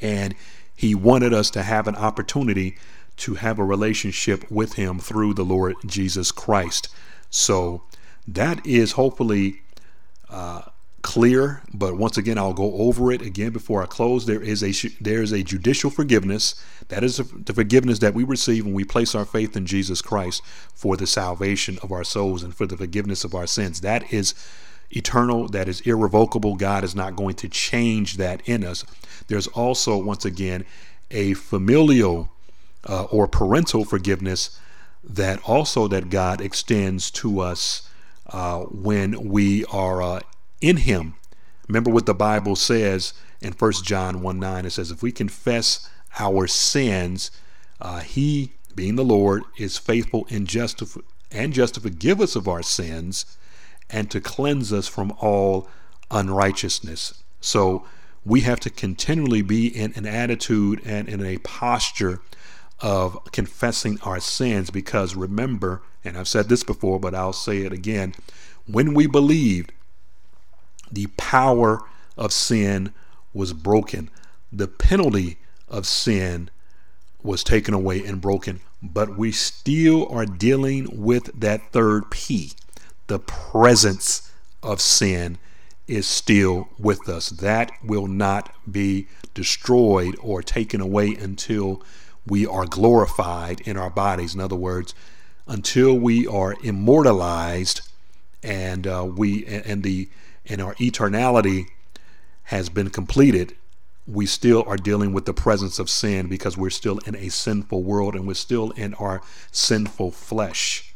And 0.00 0.34
He 0.74 0.94
wanted 0.94 1.32
us 1.32 1.50
to 1.50 1.62
have 1.62 1.86
an 1.88 1.96
opportunity 1.96 2.76
to 3.18 3.34
have 3.34 3.58
a 3.58 3.64
relationship 3.64 4.50
with 4.50 4.74
Him 4.74 4.98
through 4.98 5.34
the 5.34 5.44
Lord 5.44 5.76
Jesus 5.86 6.32
Christ. 6.32 6.88
So 7.30 7.82
that 8.26 8.64
is 8.66 8.92
hopefully 8.92 9.61
clear, 11.12 11.60
but 11.74 11.98
once 11.98 12.16
again, 12.16 12.38
I'll 12.38 12.54
go 12.54 12.72
over 12.72 13.12
it 13.12 13.20
again 13.20 13.52
before 13.52 13.82
I 13.82 13.86
close. 13.86 14.24
There 14.24 14.40
is 14.40 14.62
a 14.62 14.88
there 14.98 15.20
is 15.20 15.30
a 15.30 15.42
judicial 15.42 15.90
forgiveness. 15.90 16.54
That 16.88 17.04
is 17.04 17.18
the 17.18 17.52
forgiveness 17.52 17.98
that 17.98 18.14
we 18.14 18.24
receive 18.24 18.64
when 18.64 18.72
we 18.72 18.84
place 18.84 19.14
our 19.14 19.26
faith 19.26 19.54
in 19.54 19.66
Jesus 19.66 20.00
Christ 20.00 20.42
for 20.74 20.96
the 20.96 21.06
salvation 21.06 21.78
of 21.82 21.92
our 21.92 22.02
souls 22.02 22.42
and 22.42 22.54
for 22.54 22.66
the 22.66 22.78
forgiveness 22.78 23.24
of 23.24 23.34
our 23.34 23.46
sins. 23.46 23.82
That 23.82 24.10
is 24.10 24.34
eternal. 24.90 25.48
That 25.48 25.68
is 25.68 25.82
irrevocable. 25.82 26.56
God 26.56 26.82
is 26.82 26.94
not 26.94 27.14
going 27.14 27.34
to 27.36 27.48
change 27.48 28.16
that 28.16 28.40
in 28.48 28.64
us. 28.64 28.82
There's 29.28 29.48
also, 29.48 29.98
once 29.98 30.24
again, 30.24 30.64
a 31.10 31.34
familial 31.34 32.30
uh, 32.88 33.04
or 33.04 33.28
parental 33.28 33.84
forgiveness 33.84 34.58
that 35.04 35.46
also 35.46 35.88
that 35.88 36.08
God 36.08 36.40
extends 36.40 37.10
to 37.10 37.40
us 37.40 37.86
uh, 38.30 38.60
when 38.60 39.28
we 39.28 39.66
are 39.66 40.00
uh, 40.00 40.20
in 40.62 40.78
him. 40.78 41.14
Remember 41.68 41.90
what 41.90 42.06
the 42.06 42.14
Bible 42.14 42.56
says 42.56 43.12
in 43.42 43.52
1 43.52 43.72
John 43.84 44.22
1 44.22 44.38
9. 44.38 44.64
It 44.64 44.70
says, 44.70 44.90
If 44.90 45.02
we 45.02 45.12
confess 45.12 45.90
our 46.18 46.46
sins, 46.46 47.30
uh, 47.80 48.00
he, 48.00 48.52
being 48.74 48.96
the 48.96 49.04
Lord, 49.04 49.42
is 49.58 49.76
faithful 49.76 50.26
and 50.30 50.46
just, 50.46 50.78
to, 50.78 51.04
and 51.30 51.52
just 51.52 51.74
to 51.74 51.80
forgive 51.80 52.20
us 52.20 52.36
of 52.36 52.48
our 52.48 52.62
sins 52.62 53.36
and 53.90 54.10
to 54.10 54.20
cleanse 54.20 54.72
us 54.72 54.88
from 54.88 55.12
all 55.20 55.68
unrighteousness. 56.10 57.22
So 57.40 57.84
we 58.24 58.42
have 58.42 58.60
to 58.60 58.70
continually 58.70 59.42
be 59.42 59.66
in 59.66 59.92
an 59.96 60.06
attitude 60.06 60.80
and 60.84 61.08
in 61.08 61.24
a 61.24 61.38
posture 61.38 62.20
of 62.80 63.18
confessing 63.32 63.98
our 64.02 64.20
sins 64.20 64.70
because 64.70 65.14
remember, 65.14 65.82
and 66.04 66.16
I've 66.16 66.28
said 66.28 66.48
this 66.48 66.64
before, 66.64 66.98
but 66.98 67.14
I'll 67.14 67.32
say 67.32 67.58
it 67.58 67.72
again 67.72 68.14
when 68.66 68.94
we 68.94 69.06
believed, 69.06 69.72
the 70.92 71.06
power 71.16 71.80
of 72.16 72.32
sin 72.32 72.92
was 73.32 73.52
broken. 73.52 74.10
The 74.52 74.68
penalty 74.68 75.38
of 75.68 75.86
sin 75.86 76.50
was 77.22 77.42
taken 77.42 77.72
away 77.72 78.04
and 78.04 78.20
broken, 78.20 78.60
but 78.82 79.16
we 79.16 79.32
still 79.32 80.08
are 80.08 80.26
dealing 80.26 80.88
with 80.92 81.30
that 81.40 81.72
third 81.72 82.10
P. 82.10 82.52
The 83.06 83.18
presence 83.18 84.30
of 84.62 84.80
sin 84.80 85.38
is 85.88 86.06
still 86.06 86.68
with 86.78 87.08
us. 87.08 87.30
That 87.30 87.72
will 87.82 88.06
not 88.06 88.52
be 88.70 89.08
destroyed 89.34 90.16
or 90.20 90.42
taken 90.42 90.80
away 90.80 91.14
until 91.14 91.82
we 92.26 92.46
are 92.46 92.66
glorified 92.66 93.60
in 93.62 93.76
our 93.76 93.90
bodies. 93.90 94.34
In 94.34 94.40
other 94.40 94.56
words, 94.56 94.94
until 95.46 95.98
we 95.98 96.26
are 96.26 96.54
immortalized 96.62 97.80
and 98.42 98.86
uh, 98.86 99.04
we 99.04 99.44
and 99.46 99.82
the 99.82 100.08
and 100.46 100.60
our 100.60 100.74
eternality 100.74 101.66
has 102.44 102.68
been 102.68 102.90
completed, 102.90 103.56
we 104.06 104.26
still 104.26 104.64
are 104.66 104.76
dealing 104.76 105.12
with 105.12 105.26
the 105.26 105.34
presence 105.34 105.78
of 105.78 105.88
sin 105.88 106.28
because 106.28 106.56
we're 106.56 106.70
still 106.70 106.98
in 107.06 107.14
a 107.14 107.28
sinful 107.28 107.82
world 107.82 108.14
and 108.14 108.26
we're 108.26 108.34
still 108.34 108.70
in 108.72 108.94
our 108.94 109.22
sinful 109.52 110.10
flesh. 110.10 110.92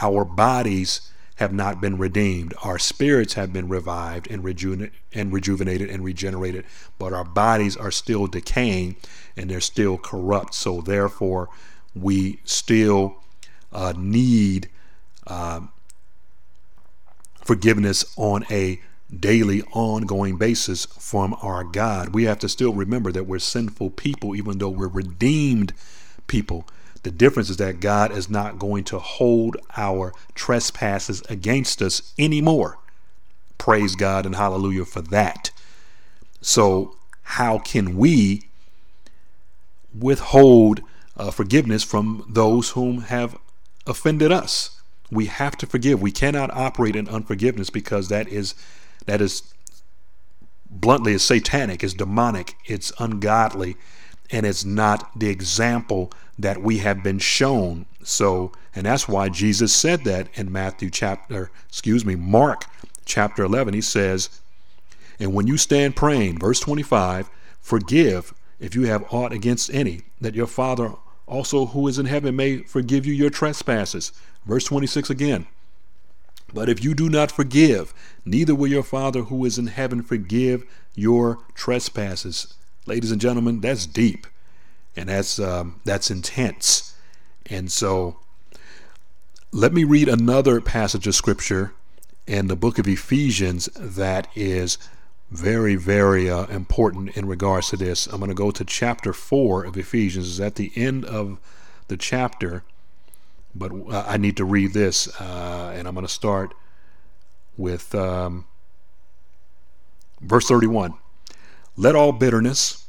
Our 0.00 0.24
bodies 0.24 1.10
have 1.36 1.52
not 1.52 1.80
been 1.80 1.98
redeemed. 1.98 2.54
Our 2.64 2.78
spirits 2.78 3.34
have 3.34 3.52
been 3.52 3.68
revived 3.68 4.28
and, 4.30 4.42
reju- 4.42 4.90
and 5.12 5.32
rejuvenated 5.32 5.88
and 5.88 6.04
regenerated, 6.04 6.64
but 6.98 7.12
our 7.12 7.24
bodies 7.24 7.76
are 7.76 7.92
still 7.92 8.26
decaying 8.26 8.96
and 9.36 9.48
they're 9.48 9.60
still 9.60 9.98
corrupt. 9.98 10.54
So, 10.54 10.80
therefore, 10.80 11.48
we 11.94 12.40
still 12.44 13.16
uh, 13.72 13.94
need 13.96 14.68
uh, 15.26 15.60
forgiveness 17.48 18.04
on 18.18 18.44
a 18.50 18.78
daily, 19.20 19.62
ongoing 19.72 20.36
basis 20.36 20.84
from 20.84 21.34
our 21.40 21.64
God. 21.64 22.10
We 22.10 22.24
have 22.24 22.38
to 22.40 22.48
still 22.48 22.74
remember 22.74 23.10
that 23.10 23.24
we're 23.24 23.38
sinful 23.38 23.92
people, 23.92 24.36
even 24.36 24.58
though 24.58 24.68
we're 24.68 24.86
redeemed 24.86 25.72
people. 26.26 26.66
The 27.04 27.10
difference 27.10 27.48
is 27.48 27.56
that 27.56 27.80
God 27.80 28.12
is 28.12 28.28
not 28.28 28.58
going 28.58 28.84
to 28.84 28.98
hold 28.98 29.56
our 29.78 30.12
trespasses 30.34 31.22
against 31.30 31.80
us 31.80 32.12
anymore. 32.18 32.80
Praise 33.56 33.94
God 33.96 34.26
and 34.26 34.36
hallelujah 34.36 34.84
for 34.84 35.00
that. 35.00 35.50
So, 36.42 36.96
how 37.22 37.60
can 37.60 37.96
we 37.96 38.42
withhold 39.98 40.82
uh, 41.16 41.30
forgiveness 41.30 41.82
from 41.82 42.26
those 42.28 42.70
whom 42.72 43.00
have 43.04 43.38
offended 43.86 44.32
us? 44.32 44.77
We 45.10 45.26
have 45.26 45.56
to 45.58 45.66
forgive. 45.66 46.02
We 46.02 46.12
cannot 46.12 46.50
operate 46.50 46.96
in 46.96 47.08
unforgiveness 47.08 47.70
because 47.70 48.08
that 48.08 48.28
is 48.28 48.54
that 49.06 49.20
is 49.20 49.54
bluntly 50.70 51.14
is 51.14 51.22
satanic, 51.22 51.82
is 51.82 51.94
demonic, 51.94 52.56
it's 52.66 52.92
ungodly, 52.98 53.76
and 54.30 54.44
it's 54.44 54.64
not 54.64 55.18
the 55.18 55.28
example 55.28 56.12
that 56.38 56.62
we 56.62 56.78
have 56.78 57.02
been 57.02 57.18
shown. 57.18 57.86
So, 58.02 58.52
and 58.74 58.86
that's 58.86 59.08
why 59.08 59.28
Jesus 59.28 59.74
said 59.74 60.04
that 60.04 60.28
in 60.34 60.52
Matthew 60.52 60.90
chapter, 60.90 61.50
excuse 61.68 62.04
me, 62.04 62.16
Mark 62.16 62.64
chapter 63.04 63.42
11. 63.42 63.74
He 63.74 63.80
says, 63.80 64.28
And 65.18 65.34
when 65.34 65.46
you 65.46 65.56
stand 65.56 65.96
praying, 65.96 66.38
verse 66.38 66.60
25, 66.60 67.30
forgive 67.60 68.34
if 68.60 68.74
you 68.74 68.84
have 68.84 69.12
aught 69.12 69.32
against 69.32 69.72
any, 69.72 70.02
that 70.20 70.34
your 70.34 70.46
Father 70.46 70.92
also 71.26 71.66
who 71.66 71.86
is 71.88 71.98
in 71.98 72.06
heaven 72.06 72.36
may 72.36 72.58
forgive 72.58 73.04
you 73.06 73.12
your 73.12 73.30
trespasses. 73.30 74.12
Verse 74.48 74.64
26 74.64 75.10
again. 75.10 75.46
But 76.54 76.70
if 76.70 76.82
you 76.82 76.94
do 76.94 77.10
not 77.10 77.30
forgive, 77.30 77.92
neither 78.24 78.54
will 78.54 78.68
your 78.68 78.82
Father 78.82 79.24
who 79.24 79.44
is 79.44 79.58
in 79.58 79.66
heaven 79.66 80.02
forgive 80.02 80.64
your 80.94 81.38
trespasses. 81.54 82.54
Ladies 82.86 83.12
and 83.12 83.20
gentlemen, 83.20 83.60
that's 83.60 83.84
deep, 83.84 84.26
and 84.96 85.10
that's 85.10 85.38
um, 85.38 85.80
that's 85.84 86.10
intense. 86.10 86.94
And 87.44 87.70
so, 87.70 88.20
let 89.52 89.74
me 89.74 89.84
read 89.84 90.08
another 90.08 90.62
passage 90.62 91.06
of 91.06 91.14
scripture 91.14 91.74
in 92.26 92.46
the 92.46 92.56
book 92.56 92.78
of 92.78 92.88
Ephesians 92.88 93.66
that 93.74 94.28
is 94.34 94.78
very, 95.30 95.76
very 95.76 96.30
uh, 96.30 96.46
important 96.46 97.14
in 97.14 97.26
regards 97.26 97.68
to 97.68 97.76
this. 97.76 98.06
I'm 98.06 98.20
going 98.20 98.30
to 98.30 98.34
go 98.34 98.50
to 98.50 98.64
chapter 98.64 99.12
4 99.12 99.64
of 99.64 99.76
Ephesians. 99.76 100.28
It's 100.28 100.40
at 100.40 100.54
the 100.54 100.72
end 100.74 101.04
of 101.04 101.38
the 101.88 101.98
chapter, 101.98 102.64
but 103.54 103.72
uh, 103.72 104.04
I 104.06 104.16
need 104.16 104.36
to 104.36 104.44
read 104.44 104.72
this, 104.72 105.08
uh, 105.20 105.72
and 105.74 105.88
I'm 105.88 105.94
going 105.94 106.06
to 106.06 106.12
start 106.12 106.54
with 107.56 107.94
um, 107.94 108.46
verse 110.20 110.46
31. 110.46 110.94
Let 111.76 111.94
all 111.94 112.12
bitterness 112.12 112.86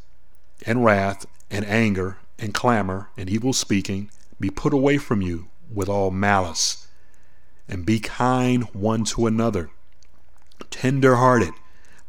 and 0.66 0.84
wrath 0.84 1.26
and 1.50 1.66
anger 1.66 2.18
and 2.38 2.54
clamor 2.54 3.10
and 3.18 3.30
evil 3.30 3.54
speaking 3.54 4.10
be 4.40 4.50
put 4.50 4.74
away 4.74 4.98
from 4.98 5.22
you 5.22 5.48
with 5.72 5.90
all 5.90 6.10
malice, 6.10 6.88
and 7.68 7.86
be 7.86 8.00
kind 8.00 8.64
one 8.74 9.04
to 9.04 9.28
another, 9.28 9.70
tender 10.72 11.18
hearted 11.18 11.54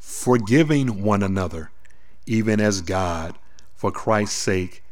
forgiving 0.00 1.02
one 1.02 1.22
another, 1.22 1.70
even 2.26 2.60
as 2.60 2.80
God, 2.80 3.36
for 3.74 3.92
Christ's 3.92 4.36
sake, 4.36 4.82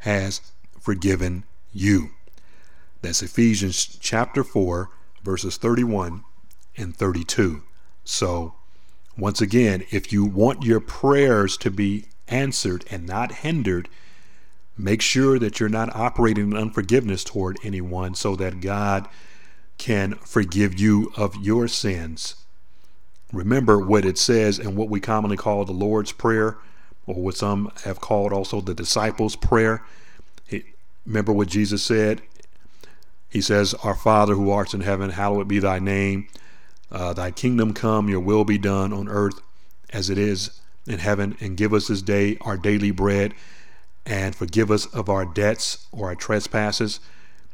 has 0.00 0.40
forgiven 0.80 1.44
you. 1.72 2.10
That's 3.02 3.22
Ephesians 3.22 3.98
chapter 4.00 4.42
4, 4.42 4.88
verses 5.22 5.56
31 5.56 6.24
and 6.76 6.96
32. 6.96 7.62
So, 8.04 8.54
once 9.16 9.40
again, 9.40 9.84
if 9.90 10.12
you 10.12 10.24
want 10.24 10.64
your 10.64 10.80
prayers 10.80 11.56
to 11.58 11.70
be 11.70 12.06
answered 12.28 12.84
and 12.90 13.06
not 13.06 13.32
hindered, 13.32 13.88
make 14.78 15.02
sure 15.02 15.38
that 15.38 15.60
you're 15.60 15.68
not 15.68 15.94
operating 15.94 16.52
in 16.52 16.56
unforgiveness 16.56 17.22
toward 17.22 17.58
anyone 17.62 18.14
so 18.14 18.34
that 18.36 18.60
God 18.60 19.06
can 19.76 20.14
forgive 20.14 20.80
you 20.80 21.12
of 21.16 21.36
your 21.36 21.68
sins 21.68 22.36
remember 23.32 23.78
what 23.78 24.04
it 24.04 24.18
says 24.18 24.58
and 24.58 24.76
what 24.76 24.88
we 24.88 25.00
commonly 25.00 25.36
call 25.36 25.64
the 25.64 25.72
Lord's 25.72 26.12
Prayer, 26.12 26.58
or 27.06 27.14
what 27.16 27.36
some 27.36 27.72
have 27.84 28.00
called 28.00 28.32
also 28.32 28.60
the 28.60 28.74
disciples' 28.74 29.34
prayer. 29.34 29.84
Remember 31.04 31.32
what 31.32 31.48
Jesus 31.48 31.82
said? 31.82 32.22
He 33.32 33.40
says, 33.40 33.72
Our 33.82 33.94
Father 33.94 34.34
who 34.34 34.50
art 34.50 34.74
in 34.74 34.82
heaven, 34.82 35.08
hallowed 35.08 35.48
be 35.48 35.58
thy 35.58 35.78
name. 35.78 36.28
Uh, 36.90 37.14
thy 37.14 37.30
kingdom 37.30 37.72
come, 37.72 38.10
your 38.10 38.20
will 38.20 38.44
be 38.44 38.58
done 38.58 38.92
on 38.92 39.08
earth 39.08 39.40
as 39.88 40.10
it 40.10 40.18
is 40.18 40.60
in 40.86 40.98
heaven. 40.98 41.34
And 41.40 41.56
give 41.56 41.72
us 41.72 41.88
this 41.88 42.02
day 42.02 42.36
our 42.42 42.58
daily 42.58 42.90
bread, 42.90 43.32
and 44.04 44.36
forgive 44.36 44.70
us 44.70 44.84
of 44.84 45.08
our 45.08 45.24
debts 45.24 45.86
or 45.92 46.08
our 46.08 46.14
trespasses, 46.14 47.00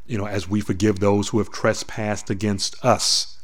you 0.08 0.18
know, 0.18 0.26
as 0.26 0.48
we 0.48 0.60
forgive 0.60 0.98
those 0.98 1.28
who 1.28 1.38
have 1.38 1.52
trespassed 1.52 2.28
against 2.28 2.84
us. 2.84 3.38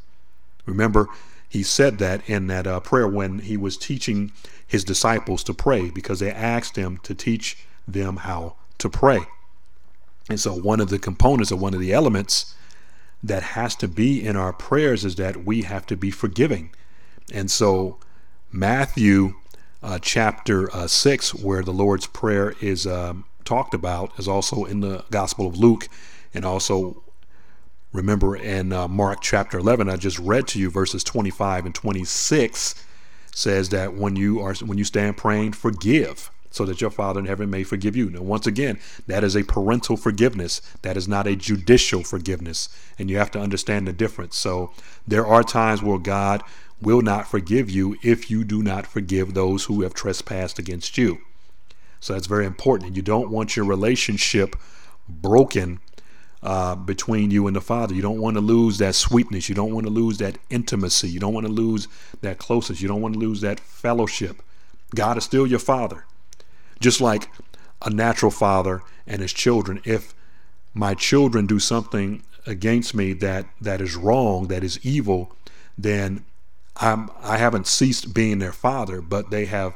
Remember, 0.65 1.07
he 1.47 1.63
said 1.63 1.99
that 1.99 2.29
in 2.29 2.47
that 2.47 2.67
uh, 2.67 2.81
prayer 2.81 3.07
when 3.07 3.39
he 3.39 3.55
was 3.55 3.77
teaching 3.77 4.33
his 4.67 4.83
disciples 4.83 5.41
to 5.45 5.53
pray 5.53 5.89
because 5.89 6.19
they 6.19 6.31
asked 6.31 6.75
him 6.75 6.97
to 7.03 7.15
teach 7.15 7.65
them 7.87 8.17
how 8.17 8.57
to 8.79 8.89
pray. 8.89 9.21
And 10.29 10.39
so, 10.39 10.53
one 10.53 10.79
of 10.79 10.89
the 10.89 10.99
components 10.99 11.51
or 11.51 11.57
one 11.57 11.73
of 11.73 11.79
the 11.79 11.93
elements 11.93 12.55
that 13.23 13.43
has 13.43 13.75
to 13.77 13.87
be 13.87 14.23
in 14.23 14.35
our 14.35 14.53
prayers 14.53 15.05
is 15.05 15.15
that 15.15 15.45
we 15.45 15.63
have 15.63 15.85
to 15.87 15.97
be 15.97 16.11
forgiving. 16.11 16.71
And 17.31 17.49
so, 17.49 17.99
Matthew 18.51 19.35
uh, 19.83 19.99
chapter 20.01 20.73
uh, 20.75 20.87
6, 20.87 21.35
where 21.35 21.63
the 21.63 21.71
Lord's 21.71 22.07
Prayer 22.07 22.55
is 22.61 22.87
um, 22.87 23.25
talked 23.43 23.73
about, 23.73 24.17
is 24.17 24.27
also 24.27 24.65
in 24.65 24.79
the 24.79 25.05
Gospel 25.11 25.47
of 25.47 25.57
Luke 25.57 25.87
and 26.33 26.43
also 26.43 27.03
Remember 27.95 28.35
in 28.35 28.73
uh, 28.73 28.89
Mark 28.89 29.21
chapter 29.21 29.57
11, 29.57 29.89
I 29.89 29.95
just 29.95 30.19
read 30.19 30.47
to 30.49 30.59
you 30.59 30.69
verses 30.69 31.01
25 31.01 31.65
and 31.65 31.73
26 31.73 32.75
says 33.33 33.69
that 33.69 33.93
when 33.93 34.17
you 34.17 34.41
are 34.41 34.53
when 34.55 34.77
you 34.77 34.83
stand 34.83 35.15
praying, 35.15 35.53
forgive 35.53 36.29
so 36.55 36.65
that 36.65 36.79
your 36.79 36.89
Father 36.89 37.19
in 37.19 37.25
heaven 37.25 37.49
may 37.49 37.63
forgive 37.63 37.95
you. 37.97 38.09
Now, 38.09 38.21
once 38.21 38.47
again, 38.47 38.79
that 39.07 39.23
is 39.23 39.35
a 39.35 39.43
parental 39.43 39.97
forgiveness. 39.97 40.61
That 40.83 40.95
is 40.95 41.07
not 41.07 41.27
a 41.27 41.35
judicial 41.35 42.03
forgiveness. 42.03 42.69
And 42.97 43.09
you 43.09 43.17
have 43.17 43.31
to 43.31 43.39
understand 43.39 43.87
the 43.87 43.93
difference. 43.93 44.37
So 44.37 44.71
there 45.05 45.27
are 45.27 45.43
times 45.43 45.83
where 45.83 45.99
God 45.99 46.43
will 46.81 47.01
not 47.01 47.27
forgive 47.27 47.69
you 47.69 47.97
if 48.03 48.31
you 48.31 48.45
do 48.45 48.63
not 48.63 48.87
forgive 48.87 49.33
those 49.33 49.65
who 49.65 49.81
have 49.81 49.93
trespassed 49.93 50.57
against 50.57 50.97
you. 50.97 51.19
So 51.99 52.13
that's 52.13 52.27
very 52.27 52.45
important. 52.45 52.95
You 52.95 53.01
don't 53.01 53.31
want 53.31 53.57
your 53.57 53.65
relationship 53.65 54.55
broken 55.09 55.79
uh, 56.41 56.75
between 56.75 57.31
you 57.31 57.47
and 57.47 57.55
the 57.55 57.61
Father. 57.61 57.93
You 57.93 58.01
don't 58.01 58.21
want 58.21 58.37
to 58.37 58.41
lose 58.41 58.77
that 58.77 58.95
sweetness. 58.95 59.49
You 59.49 59.55
don't 59.55 59.73
want 59.73 59.87
to 59.87 59.91
lose 59.91 60.19
that 60.19 60.37
intimacy. 60.49 61.09
You 61.09 61.19
don't 61.19 61.33
want 61.33 61.47
to 61.47 61.51
lose 61.51 61.87
that 62.21 62.37
closeness. 62.37 62.81
You 62.81 62.87
don't 62.87 63.01
want 63.01 63.15
to 63.15 63.19
lose 63.19 63.41
that 63.41 63.59
fellowship. 63.59 64.41
God 64.93 65.17
is 65.17 65.25
still 65.25 65.47
your 65.47 65.59
Father. 65.59 66.05
Just 66.85 67.01
like 67.01 67.31
a 67.81 67.89
natural 67.89 68.29
father 68.29 68.83
and 69.07 69.19
his 69.19 69.33
children. 69.33 69.81
If 69.85 70.13
my 70.75 70.93
children 70.93 71.47
do 71.47 71.57
something 71.57 72.21
against 72.45 72.93
me 72.93 73.13
that, 73.13 73.47
that 73.59 73.81
is 73.81 73.95
wrong, 73.95 74.49
that 74.49 74.63
is 74.63 74.79
evil, 74.85 75.35
then 75.75 76.25
I'm, 76.75 77.09
I 77.23 77.37
haven't 77.37 77.65
ceased 77.65 78.13
being 78.13 78.37
their 78.37 78.51
father, 78.51 79.01
but 79.01 79.31
they 79.31 79.45
have 79.45 79.73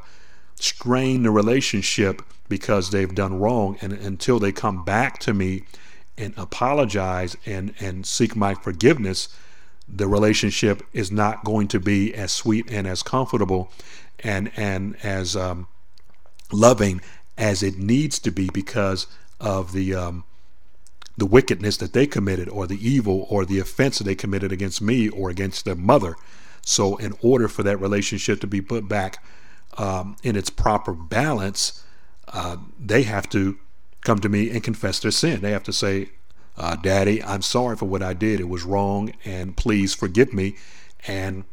strained 0.53 1.25
the 1.25 1.31
relationship 1.31 2.21
because 2.47 2.91
they've 2.91 3.15
done 3.15 3.39
wrong. 3.39 3.79
And 3.81 3.91
until 3.91 4.37
they 4.37 4.51
come 4.51 4.85
back 4.85 5.17
to 5.21 5.33
me 5.33 5.63
and 6.15 6.35
apologize 6.37 7.35
and, 7.43 7.73
and 7.79 8.05
seek 8.05 8.35
my 8.35 8.53
forgiveness, 8.53 9.29
the 9.87 10.07
relationship 10.07 10.83
is 10.93 11.11
not 11.11 11.43
going 11.43 11.69
to 11.69 11.79
be 11.79 12.13
as 12.13 12.31
sweet 12.31 12.69
and 12.69 12.85
as 12.85 13.01
comfortable 13.01 13.71
and 14.19 14.51
and 14.55 14.95
as 15.01 15.35
um, 15.35 15.65
loving 16.51 17.01
as 17.37 17.63
it 17.63 17.77
needs 17.77 18.19
to 18.19 18.31
be 18.31 18.49
because 18.53 19.07
of 19.39 19.71
the 19.71 19.95
um, 19.95 20.23
the 21.17 21.25
wickedness 21.25 21.77
that 21.77 21.93
they 21.93 22.07
committed 22.07 22.49
or 22.49 22.65
the 22.65 22.87
evil 22.87 23.27
or 23.29 23.45
the 23.45 23.59
offense 23.59 23.97
that 23.97 24.05
they 24.05 24.15
committed 24.15 24.51
against 24.51 24.81
me 24.81 25.09
or 25.09 25.29
against 25.29 25.65
their 25.65 25.75
mother. 25.75 26.15
So, 26.61 26.97
in 26.97 27.13
order 27.21 27.47
for 27.47 27.63
that 27.63 27.77
relationship 27.77 28.39
to 28.41 28.47
be 28.47 28.61
put 28.61 28.87
back 28.87 29.23
um, 29.77 30.15
in 30.23 30.35
its 30.35 30.49
proper 30.49 30.93
balance, 30.93 31.83
uh, 32.27 32.57
they 32.79 33.03
have 33.03 33.29
to 33.29 33.57
come 34.01 34.19
to 34.19 34.29
me 34.29 34.49
and 34.49 34.63
confess 34.63 34.99
their 34.99 35.11
sin. 35.11 35.41
They 35.41 35.51
have 35.51 35.63
to 35.63 35.73
say, 35.73 36.09
uh, 36.57 36.75
Daddy, 36.75 37.23
I'm 37.23 37.41
sorry 37.41 37.75
for 37.75 37.85
what 37.85 38.03
I 38.03 38.13
did. 38.13 38.39
It 38.39 38.49
was 38.49 38.63
wrong, 38.63 39.13
and 39.25 39.55
please 39.55 39.93
forgive 39.93 40.33
me. 40.33 40.55
And 41.07 41.45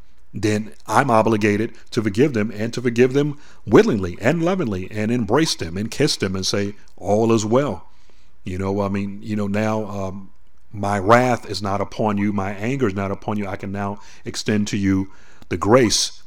then 0.42 0.72
I'm 0.86 1.10
obligated 1.10 1.74
to 1.92 2.02
forgive 2.02 2.34
them 2.34 2.50
and 2.50 2.72
to 2.74 2.82
forgive 2.82 3.14
them 3.14 3.38
willingly 3.66 4.18
and 4.20 4.42
lovingly 4.42 4.88
and 4.90 5.10
embrace 5.10 5.54
them 5.54 5.76
and 5.76 5.90
kiss 5.90 6.16
them 6.16 6.36
and 6.36 6.44
say, 6.44 6.74
All 6.96 7.32
is 7.32 7.44
well. 7.44 7.88
You 8.44 8.58
know, 8.58 8.80
I 8.82 8.88
mean, 8.88 9.20
you 9.22 9.34
know, 9.34 9.46
now 9.46 9.84
um, 9.86 10.30
my 10.72 10.98
wrath 10.98 11.48
is 11.48 11.62
not 11.62 11.80
upon 11.80 12.18
you, 12.18 12.32
my 12.32 12.52
anger 12.52 12.86
is 12.86 12.94
not 12.94 13.10
upon 13.10 13.38
you. 13.38 13.46
I 13.46 13.56
can 13.56 13.72
now 13.72 14.00
extend 14.24 14.68
to 14.68 14.76
you 14.76 15.10
the 15.48 15.56
grace 15.56 16.22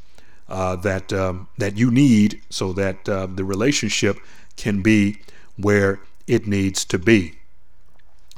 uh, 0.48 0.76
that 0.78 1.14
um, 1.14 1.48
that 1.58 1.78
you 1.78 1.92
need 1.92 2.42
so 2.50 2.74
that 2.74 3.08
uh, 3.08 3.28
the 3.28 3.46
relationship 3.46 4.18
can 4.58 4.82
be 4.82 5.22
where 5.56 6.00
it 6.28 6.48
needs 6.48 6.84
to 6.86 6.98
be. 6.98 7.36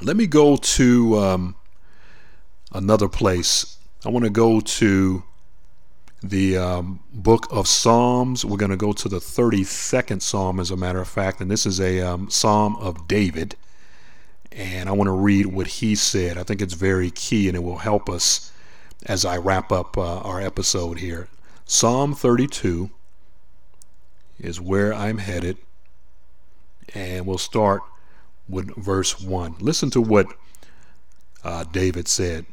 Let 0.02 0.18
me 0.18 0.28
go 0.28 0.58
to 0.58 1.18
um, 1.18 1.56
another 2.74 3.08
place. 3.08 3.78
I 4.04 4.10
want 4.10 4.26
to 4.26 4.32
go 4.32 4.60
to 4.60 5.24
the 6.24 6.58
um, 6.58 7.00
book 7.14 7.48
of 7.52 7.68
Psalms. 7.68 8.46
We're 8.46 8.58
going 8.58 8.72
to 8.72 8.78
go 8.78 8.94
to 8.94 9.10
the 9.10 9.20
32nd 9.20 10.22
Psalm, 10.22 10.60
as 10.60 10.72
a 10.72 10.78
matter 10.78 11.02
of 11.02 11.08
fact, 11.08 11.42
and 11.42 11.50
this 11.50 11.66
is 11.66 11.80
a 11.80 12.02
um, 12.02 12.30
Psalm 12.30 12.76
of 12.78 13.08
David. 13.08 13.56
And 14.52 14.90
I 14.90 14.92
want 14.92 15.08
to 15.08 15.14
read 15.14 15.48
what 15.48 15.68
he 15.68 15.96
said. 15.96 16.38
I 16.38 16.44
think 16.44 16.62
it's 16.62 16.74
very 16.74 17.10
key 17.10 17.48
and 17.48 17.56
it 17.56 17.64
will 17.64 17.78
help 17.78 18.10
us 18.10 18.52
as 19.06 19.24
I 19.26 19.38
wrap 19.38 19.72
up 19.72 19.98
uh, 19.98 20.20
our 20.20 20.42
episode 20.42 21.00
here. 21.00 21.30
Psalm 21.66 22.14
32 22.14 22.90
is 24.40 24.60
where 24.60 24.94
I'm 24.94 25.20
headed 25.20 25.58
and 26.94 27.26
we'll 27.26 27.38
start 27.38 27.82
with 28.50 28.76
verse 28.76 29.22
1. 29.22 29.56
Listen 29.60 29.90
to 29.92 30.02
what 30.02 30.28
uh, 31.44 31.64
David 31.64 32.08
said. 32.08 32.46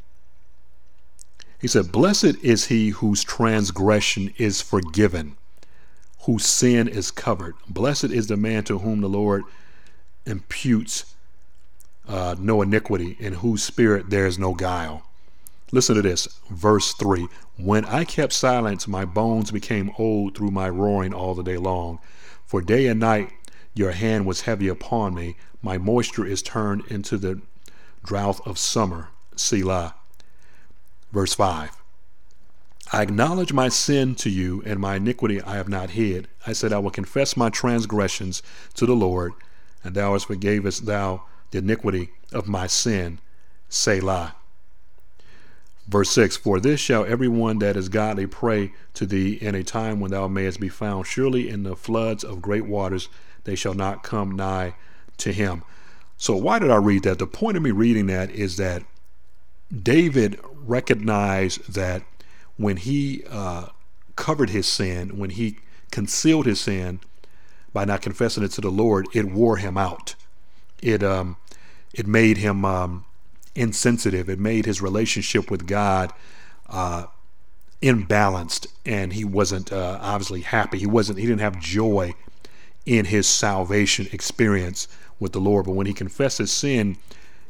He 1.59 1.67
said, 1.67 1.91
Blessed 1.91 2.35
is 2.41 2.65
he 2.65 2.89
whose 2.89 3.23
transgression 3.23 4.33
is 4.37 4.61
forgiven, 4.61 5.35
whose 6.21 6.45
sin 6.45 6.87
is 6.87 7.11
covered. 7.11 7.55
Blessed 7.67 8.05
is 8.05 8.27
the 8.27 8.37
man 8.37 8.63
to 8.65 8.79
whom 8.79 9.01
the 9.01 9.09
Lord 9.09 9.43
imputes 10.25 11.15
uh, 12.07 12.35
no 12.39 12.61
iniquity, 12.61 13.17
in 13.19 13.33
whose 13.33 13.61
spirit 13.61 14.09
there 14.09 14.25
is 14.25 14.39
no 14.39 14.53
guile. 14.53 15.03
Listen 15.71 15.95
to 15.95 16.01
this, 16.01 16.27
verse 16.49 16.93
3. 16.93 17.27
When 17.57 17.85
I 17.85 18.03
kept 18.05 18.33
silence, 18.33 18.87
my 18.87 19.05
bones 19.05 19.51
became 19.51 19.91
old 19.99 20.35
through 20.35 20.51
my 20.51 20.69
roaring 20.69 21.13
all 21.13 21.35
the 21.35 21.43
day 21.43 21.57
long. 21.57 21.99
For 22.45 22.61
day 22.61 22.87
and 22.87 22.99
night 22.99 23.31
your 23.75 23.91
hand 23.91 24.25
was 24.25 24.41
heavy 24.41 24.67
upon 24.67 25.13
me. 25.13 25.35
My 25.61 25.77
moisture 25.77 26.25
is 26.25 26.41
turned 26.41 26.83
into 26.87 27.17
the 27.17 27.41
drought 28.03 28.39
of 28.47 28.57
summer. 28.57 29.09
Selah. 29.35 29.93
Verse 31.11 31.33
5. 31.33 31.71
I 32.91 33.01
acknowledge 33.03 33.53
my 33.53 33.69
sin 33.69 34.15
to 34.15 34.29
you, 34.29 34.63
and 34.65 34.79
my 34.79 34.95
iniquity 34.95 35.41
I 35.41 35.55
have 35.55 35.69
not 35.69 35.91
hid. 35.91 36.27
I 36.47 36.53
said, 36.53 36.73
I 36.73 36.79
will 36.79 36.89
confess 36.89 37.37
my 37.37 37.49
transgressions 37.49 38.41
to 38.75 38.85
the 38.85 38.95
Lord, 38.95 39.33
and 39.83 39.93
thou 39.93 40.13
hast 40.13 40.27
forgavest 40.27 40.85
thou 40.85 41.23
the 41.51 41.59
iniquity 41.59 42.11
of 42.33 42.47
my 42.47 42.67
sin. 42.67 43.19
Selah. 43.69 44.35
Verse 45.87 46.11
6 46.11 46.37
For 46.37 46.59
this 46.59 46.79
shall 46.79 47.05
every 47.05 47.27
one 47.27 47.59
that 47.59 47.77
is 47.77 47.89
godly 47.89 48.27
pray 48.27 48.73
to 48.95 49.05
thee 49.05 49.33
in 49.33 49.55
a 49.55 49.63
time 49.63 49.99
when 49.99 50.11
thou 50.11 50.27
mayest 50.27 50.59
be 50.59 50.69
found. 50.69 51.07
Surely 51.07 51.49
in 51.49 51.63
the 51.63 51.75
floods 51.75 52.23
of 52.23 52.41
great 52.41 52.65
waters 52.65 53.09
they 53.43 53.55
shall 53.55 53.73
not 53.73 54.03
come 54.03 54.31
nigh 54.31 54.75
to 55.17 55.31
him. 55.31 55.63
So, 56.17 56.35
why 56.35 56.59
did 56.59 56.69
I 56.69 56.75
read 56.75 57.03
that? 57.03 57.17
The 57.19 57.27
point 57.27 57.57
of 57.57 57.63
me 57.63 57.71
reading 57.71 58.07
that 58.07 58.29
is 58.31 58.57
that 58.57 58.83
David 59.75 60.39
recognized 60.53 61.73
that 61.73 62.03
when 62.57 62.77
he 62.77 63.23
uh, 63.29 63.67
covered 64.15 64.49
his 64.49 64.67
sin, 64.67 65.17
when 65.17 65.29
he 65.31 65.59
concealed 65.91 66.45
his 66.45 66.59
sin 66.59 66.99
by 67.71 67.85
not 67.85 68.01
confessing 68.01 68.43
it 68.43 68.51
to 68.51 68.61
the 68.61 68.71
Lord, 68.71 69.07
it 69.13 69.25
wore 69.25 69.57
him 69.57 69.77
out. 69.77 70.15
It 70.81 71.03
um, 71.03 71.37
it 71.93 72.07
made 72.07 72.37
him 72.37 72.65
um, 72.65 73.05
insensitive. 73.55 74.29
It 74.29 74.39
made 74.39 74.65
his 74.65 74.81
relationship 74.81 75.51
with 75.51 75.67
God 75.67 76.11
uh, 76.67 77.05
imbalanced, 77.81 78.67
and 78.85 79.13
he 79.13 79.23
wasn't 79.23 79.71
uh, 79.71 79.99
obviously 80.01 80.41
happy. 80.41 80.79
He 80.79 80.87
wasn't. 80.87 81.19
He 81.19 81.25
didn't 81.25 81.41
have 81.41 81.59
joy 81.59 82.15
in 82.85 83.05
his 83.05 83.27
salvation 83.27 84.07
experience 84.11 84.87
with 85.19 85.31
the 85.31 85.39
Lord. 85.39 85.65
But 85.65 85.73
when 85.73 85.85
he 85.85 85.93
confessed 85.93 86.39
his 86.39 86.51
sin, 86.51 86.97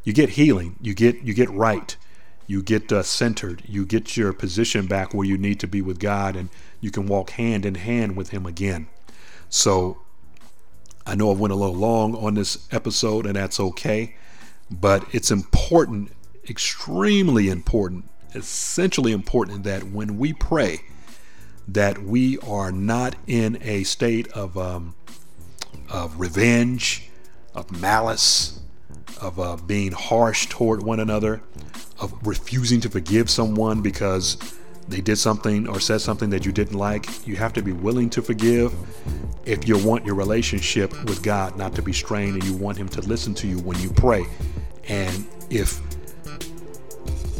you 0.03 0.11
get 0.11 0.31
healing. 0.31 0.75
You 0.81 0.93
get 0.93 1.21
you 1.21 1.33
get 1.33 1.49
right 1.51 1.95
you 2.49 2.63
get 2.63 2.91
uh, 2.91 3.03
centered, 3.03 3.61
you 3.67 3.85
get 3.85 4.17
your 4.17 4.33
position 4.33 4.87
back 4.87 5.13
where 5.13 5.27
you 5.27 5.37
need 5.37 5.59
to 5.59 5.67
be 5.67 5.83
with 5.83 5.99
God, 5.99 6.35
and 6.35 6.49
you 6.81 6.89
can 6.89 7.05
walk 7.05 7.29
hand 7.29 7.63
in 7.63 7.75
hand 7.75 8.15
with 8.15 8.31
Him 8.31 8.47
again. 8.47 8.87
So 9.49 9.99
I 11.05 11.13
know 11.13 11.29
I 11.29 11.35
went 11.35 11.53
a 11.53 11.55
little 11.55 11.75
long 11.75 12.15
on 12.15 12.33
this 12.33 12.67
episode, 12.71 13.27
and 13.27 13.35
that's 13.35 13.59
okay, 13.59 14.15
but 14.71 15.05
it's 15.13 15.29
important, 15.29 16.11
extremely 16.49 17.49
important, 17.49 18.09
essentially 18.33 19.11
important 19.11 19.63
that 19.65 19.83
when 19.83 20.17
we 20.17 20.33
pray, 20.33 20.79
that 21.67 22.01
we 22.01 22.39
are 22.39 22.71
not 22.71 23.15
in 23.27 23.59
a 23.61 23.83
state 23.83 24.27
of 24.29 24.57
um, 24.57 24.95
of 25.87 26.19
revenge, 26.19 27.11
of 27.53 27.79
malice, 27.79 28.59
of 29.21 29.39
uh, 29.39 29.55
being 29.57 29.91
harsh 29.91 30.47
toward 30.47 30.81
one 30.81 30.99
another, 30.99 31.43
of 31.99 32.15
refusing 32.25 32.81
to 32.81 32.89
forgive 32.89 33.29
someone 33.29 33.81
because 33.81 34.37
they 34.87 35.01
did 35.01 35.17
something 35.17 35.67
or 35.67 35.79
said 35.79 36.01
something 36.01 36.29
that 36.31 36.45
you 36.45 36.51
didn't 36.51 36.77
like. 36.77 37.27
You 37.27 37.35
have 37.35 37.53
to 37.53 37.61
be 37.61 37.71
willing 37.71 38.09
to 38.11 38.21
forgive 38.21 38.73
if 39.45 39.67
you 39.67 39.77
want 39.85 40.05
your 40.05 40.15
relationship 40.15 40.91
with 41.05 41.21
God 41.21 41.57
not 41.57 41.75
to 41.75 41.81
be 41.81 41.93
strained 41.93 42.35
and 42.35 42.43
you 42.43 42.55
want 42.55 42.77
Him 42.77 42.89
to 42.89 43.01
listen 43.01 43.33
to 43.35 43.47
you 43.47 43.59
when 43.59 43.79
you 43.79 43.91
pray. 43.91 44.25
And 44.87 45.27
if 45.49 45.79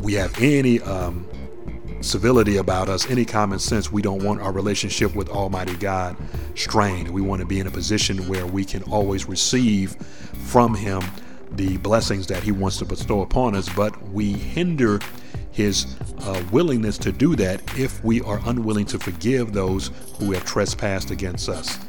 we 0.02 0.14
have 0.14 0.40
any 0.40 0.80
um, 0.82 1.28
civility 2.02 2.58
about 2.58 2.88
us, 2.88 3.10
any 3.10 3.26
common 3.26 3.60
sense, 3.60 3.92
we 3.92 4.02
don't 4.02 4.24
want 4.24 4.42
our 4.42 4.52
relationship 4.52 5.16
with 5.16 5.30
Almighty 5.30 5.76
God 5.76 6.16
strained. 6.56 7.10
We 7.10 7.22
want 7.22 7.40
to 7.40 7.46
be 7.48 7.60
in 7.60 7.68
a 7.68 7.72
position 7.72 8.28
where 8.28 8.46
we 8.46 8.64
can 8.64 8.84
always 8.84 9.28
receive 9.28 9.96
from 9.96 10.76
Him 10.76 11.02
the 11.52 11.78
blessings 11.78 12.28
that 12.28 12.44
He 12.44 12.52
wants 12.52 12.78
to 12.78 12.86
bestow 12.86 13.22
upon 13.22 13.56
us, 13.56 13.70
but 13.76 14.02
we 14.10 14.34
hinder 14.34 15.00
His 15.52 15.96
uh, 16.20 16.44
willingness 16.52 16.98
to 17.00 17.12
do 17.12 17.36
that 17.36 17.62
if 17.78 18.04
we 18.04 18.22
are 18.22 18.40
unwilling 18.46 18.86
to 18.88 19.00
forgive 19.00 19.54
those 19.54 19.92
who 20.18 20.32
have 20.32 20.46
trespassed 20.46 21.12
against 21.12 21.50
us. 21.50 21.80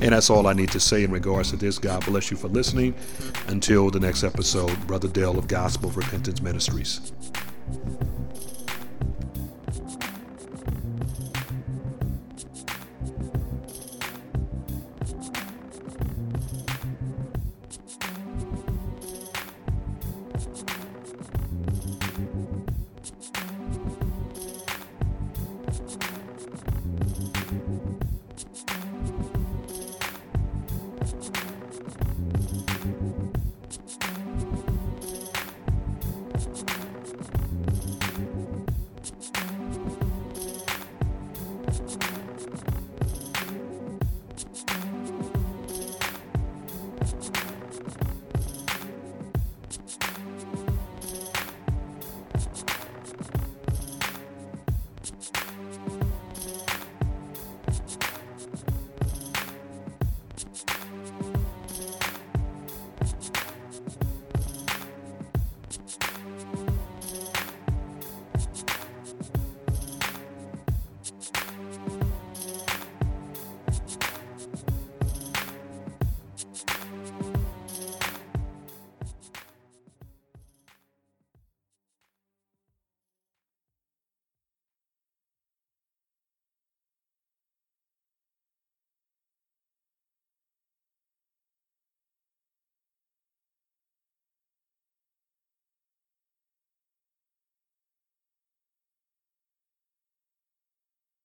And 0.00 0.12
that's 0.12 0.30
all 0.30 0.46
I 0.46 0.52
need 0.52 0.70
to 0.72 0.80
say 0.80 1.04
in 1.04 1.10
regards 1.10 1.50
to 1.50 1.56
this. 1.56 1.78
God 1.78 2.04
bless 2.04 2.30
you 2.30 2.36
for 2.36 2.48
listening. 2.48 2.94
Until 3.46 3.90
the 3.90 4.00
next 4.00 4.24
episode, 4.24 4.86
Brother 4.86 5.08
Dale 5.08 5.38
of 5.38 5.48
Gospel 5.48 5.88
of 5.88 5.96
Repentance 5.96 6.42
Ministries. 6.42 7.12